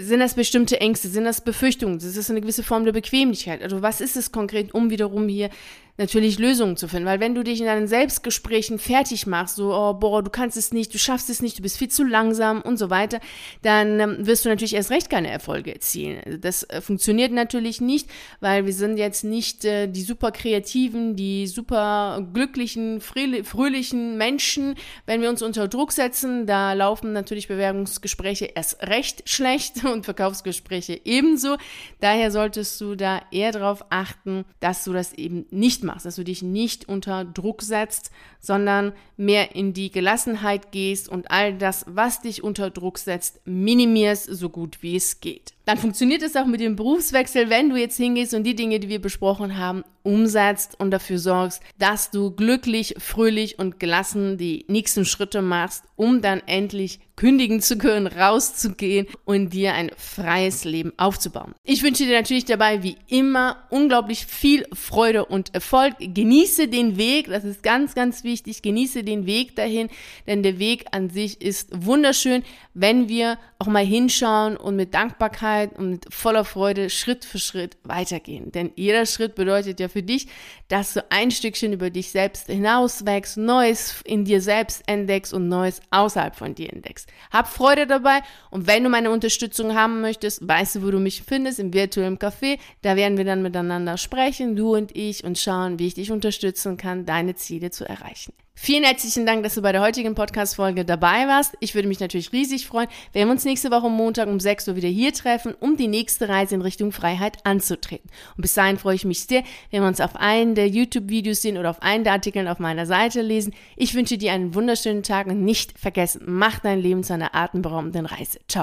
sind 0.00 0.20
das 0.20 0.34
bestimmte 0.34 0.80
Ängste, 0.80 1.08
sind 1.08 1.24
das 1.24 1.40
Befürchtungen, 1.40 1.98
ist 1.98 2.16
das 2.16 2.30
eine 2.30 2.40
gewisse 2.40 2.62
Form 2.62 2.84
der 2.84 2.92
Bequemlichkeit. 2.92 3.62
Also 3.62 3.82
was 3.82 4.00
ist 4.00 4.16
es 4.16 4.30
konkret, 4.30 4.72
um 4.72 4.90
wiederum 4.90 5.28
hier 5.28 5.50
natürlich 5.96 6.38
Lösungen 6.38 6.76
zu 6.76 6.88
finden. 6.88 7.06
Weil 7.06 7.20
wenn 7.20 7.34
du 7.34 7.44
dich 7.44 7.60
in 7.60 7.66
deinen 7.66 7.86
Selbstgesprächen 7.86 8.78
fertig 8.78 9.26
machst, 9.26 9.56
so, 9.56 9.72
oh, 9.72 9.94
boah, 9.94 10.22
du 10.22 10.30
kannst 10.30 10.56
es 10.56 10.72
nicht, 10.72 10.92
du 10.92 10.98
schaffst 10.98 11.30
es 11.30 11.40
nicht, 11.40 11.58
du 11.58 11.62
bist 11.62 11.78
viel 11.78 11.88
zu 11.88 12.04
langsam 12.04 12.62
und 12.62 12.78
so 12.78 12.90
weiter, 12.90 13.20
dann 13.62 14.00
ähm, 14.00 14.26
wirst 14.26 14.44
du 14.44 14.48
natürlich 14.48 14.74
erst 14.74 14.90
recht 14.90 15.08
keine 15.08 15.30
Erfolge 15.30 15.72
erzielen. 15.72 16.40
Das 16.40 16.64
äh, 16.64 16.80
funktioniert 16.80 17.30
natürlich 17.30 17.80
nicht, 17.80 18.08
weil 18.40 18.66
wir 18.66 18.72
sind 18.72 18.96
jetzt 18.96 19.22
nicht 19.22 19.64
äh, 19.64 19.86
die 19.86 20.02
super 20.02 20.32
kreativen, 20.32 21.14
die 21.14 21.46
super 21.46 22.26
glücklichen, 22.32 23.00
fröhlichen 23.00 24.18
Menschen. 24.18 24.74
Wenn 25.06 25.22
wir 25.22 25.30
uns 25.30 25.42
unter 25.42 25.68
Druck 25.68 25.92
setzen, 25.92 26.46
da 26.46 26.72
laufen 26.72 27.12
natürlich 27.12 27.46
Bewerbungsgespräche 27.46 28.46
erst 28.46 28.82
recht 28.82 29.28
schlecht 29.28 29.84
und 29.92 30.04
Verkaufsgespräche 30.04 31.00
ebenso. 31.04 31.56
Daher 32.00 32.32
solltest 32.32 32.80
du 32.80 32.96
da 32.96 33.22
eher 33.30 33.52
darauf 33.52 33.84
achten, 33.90 34.44
dass 34.58 34.82
du 34.82 34.92
das 34.92 35.12
eben 35.12 35.46
nicht 35.50 35.83
machst, 35.84 36.06
dass 36.06 36.16
du 36.16 36.24
dich 36.24 36.42
nicht 36.42 36.88
unter 36.88 37.24
Druck 37.24 37.62
setzt, 37.62 38.10
sondern 38.40 38.92
mehr 39.16 39.54
in 39.54 39.72
die 39.72 39.90
Gelassenheit 39.90 40.72
gehst 40.72 41.08
und 41.08 41.30
all 41.30 41.56
das, 41.56 41.84
was 41.88 42.20
dich 42.20 42.42
unter 42.42 42.70
Druck 42.70 42.98
setzt, 42.98 43.40
minimierst, 43.46 44.26
so 44.26 44.48
gut 44.48 44.82
wie 44.82 44.96
es 44.96 45.20
geht. 45.20 45.54
Dann 45.64 45.78
funktioniert 45.78 46.22
es 46.22 46.36
auch 46.36 46.46
mit 46.46 46.60
dem 46.60 46.76
Berufswechsel, 46.76 47.48
wenn 47.48 47.70
du 47.70 47.76
jetzt 47.76 47.96
hingehst 47.96 48.34
und 48.34 48.44
die 48.44 48.54
Dinge, 48.54 48.80
die 48.80 48.88
wir 48.88 49.00
besprochen 49.00 49.56
haben, 49.56 49.82
umsetzt 50.02 50.78
und 50.78 50.90
dafür 50.90 51.18
sorgst, 51.18 51.62
dass 51.78 52.10
du 52.10 52.30
glücklich, 52.30 52.94
fröhlich 52.98 53.58
und 53.58 53.80
gelassen 53.80 54.36
die 54.36 54.66
nächsten 54.68 55.06
Schritte 55.06 55.40
machst, 55.40 55.84
um 55.96 56.20
dann 56.20 56.42
endlich 56.46 57.00
kündigen 57.16 57.62
zu 57.62 57.78
können, 57.78 58.06
rauszugehen 58.06 59.06
und 59.24 59.54
dir 59.54 59.72
ein 59.72 59.90
freies 59.96 60.64
Leben 60.64 60.92
aufzubauen. 60.98 61.54
Ich 61.62 61.82
wünsche 61.82 62.04
dir 62.04 62.18
natürlich 62.18 62.44
dabei 62.44 62.82
wie 62.82 62.96
immer 63.06 63.56
unglaublich 63.70 64.26
viel 64.26 64.66
Freude 64.72 65.24
und 65.24 65.54
Erfolg. 65.54 65.94
Genieße 66.00 66.68
den 66.68 66.98
Weg, 66.98 67.28
das 67.28 67.44
ist 67.44 67.62
ganz, 67.62 67.94
ganz 67.94 68.24
wichtig. 68.24 68.62
Genieße 68.62 69.04
den 69.04 69.26
Weg 69.26 69.56
dahin, 69.56 69.88
denn 70.26 70.42
der 70.42 70.58
Weg 70.58 70.86
an 70.90 71.08
sich 71.08 71.40
ist 71.40 71.70
wunderschön, 71.72 72.42
wenn 72.74 73.08
wir 73.08 73.38
auch 73.58 73.68
mal 73.68 73.86
hinschauen 73.86 74.56
und 74.56 74.76
mit 74.76 74.92
Dankbarkeit 74.92 75.53
und 75.76 75.90
mit 75.90 76.14
voller 76.14 76.44
Freude 76.44 76.90
Schritt 76.90 77.24
für 77.24 77.38
Schritt 77.38 77.76
weitergehen. 77.82 78.52
Denn 78.52 78.72
jeder 78.76 79.06
Schritt 79.06 79.34
bedeutet 79.34 79.80
ja 79.80 79.88
für 79.88 80.02
dich, 80.02 80.28
dass 80.68 80.94
du 80.94 81.04
ein 81.10 81.30
Stückchen 81.30 81.72
über 81.72 81.90
dich 81.90 82.10
selbst 82.10 82.46
hinauswächst, 82.46 83.36
Neues 83.36 84.02
in 84.04 84.24
dir 84.24 84.40
selbst 84.40 84.82
entdeckst 84.86 85.32
und 85.32 85.48
Neues 85.48 85.80
außerhalb 85.90 86.36
von 86.36 86.54
dir 86.54 86.72
entdeckst. 86.72 87.08
Hab 87.32 87.48
Freude 87.48 87.86
dabei 87.86 88.20
und 88.50 88.66
wenn 88.66 88.84
du 88.84 88.90
meine 88.90 89.10
Unterstützung 89.10 89.74
haben 89.74 90.00
möchtest, 90.00 90.46
weißt 90.46 90.76
du, 90.76 90.82
wo 90.82 90.90
du 90.90 90.98
mich 90.98 91.22
findest, 91.22 91.58
im 91.58 91.72
virtuellen 91.72 92.18
Café. 92.18 92.58
Da 92.82 92.96
werden 92.96 93.16
wir 93.16 93.24
dann 93.24 93.42
miteinander 93.42 93.96
sprechen, 93.96 94.56
du 94.56 94.74
und 94.74 94.96
ich, 94.96 95.24
und 95.24 95.38
schauen, 95.38 95.78
wie 95.78 95.86
ich 95.86 95.94
dich 95.94 96.10
unterstützen 96.10 96.76
kann, 96.76 97.06
deine 97.06 97.34
Ziele 97.34 97.70
zu 97.70 97.88
erreichen. 97.88 98.32
Vielen 98.56 98.84
herzlichen 98.84 99.26
Dank, 99.26 99.42
dass 99.42 99.56
du 99.56 99.62
bei 99.62 99.72
der 99.72 99.80
heutigen 99.82 100.14
Podcast-Folge 100.14 100.84
dabei 100.84 101.26
warst. 101.26 101.56
Ich 101.58 101.74
würde 101.74 101.88
mich 101.88 101.98
natürlich 101.98 102.32
riesig 102.32 102.68
freuen, 102.68 102.86
wenn 103.12 103.26
wir 103.26 103.32
uns 103.32 103.44
nächste 103.44 103.72
Woche 103.72 103.90
Montag 103.90 104.28
um 104.28 104.38
6 104.38 104.68
Uhr 104.68 104.76
wieder 104.76 104.88
hier 104.88 105.12
treffen, 105.12 105.54
um 105.58 105.76
die 105.76 105.88
nächste 105.88 106.28
Reise 106.28 106.54
in 106.54 106.62
Richtung 106.62 106.92
Freiheit 106.92 107.44
anzutreten. 107.44 108.08
Und 108.36 108.42
bis 108.42 108.54
dahin 108.54 108.78
freue 108.78 108.94
ich 108.94 109.04
mich 109.04 109.24
sehr, 109.24 109.42
wenn 109.72 109.82
wir 109.82 109.88
uns 109.88 110.00
auf 110.00 110.14
einen 110.14 110.54
der 110.54 110.68
YouTube-Videos 110.68 111.42
sehen 111.42 111.58
oder 111.58 111.70
auf 111.70 111.82
einen 111.82 112.04
der 112.04 112.12
Artikel 112.12 112.46
auf 112.46 112.60
meiner 112.60 112.86
Seite 112.86 113.22
lesen. 113.22 113.54
Ich 113.76 113.94
wünsche 113.96 114.18
dir 114.18 114.32
einen 114.32 114.54
wunderschönen 114.54 115.02
Tag 115.02 115.26
und 115.26 115.44
nicht 115.44 115.76
vergessen, 115.76 116.22
mach 116.24 116.60
dein 116.60 116.78
Leben 116.78 117.02
zu 117.02 117.12
einer 117.12 117.34
atemberaubenden 117.34 118.06
Reise. 118.06 118.38
Ciao. 118.48 118.62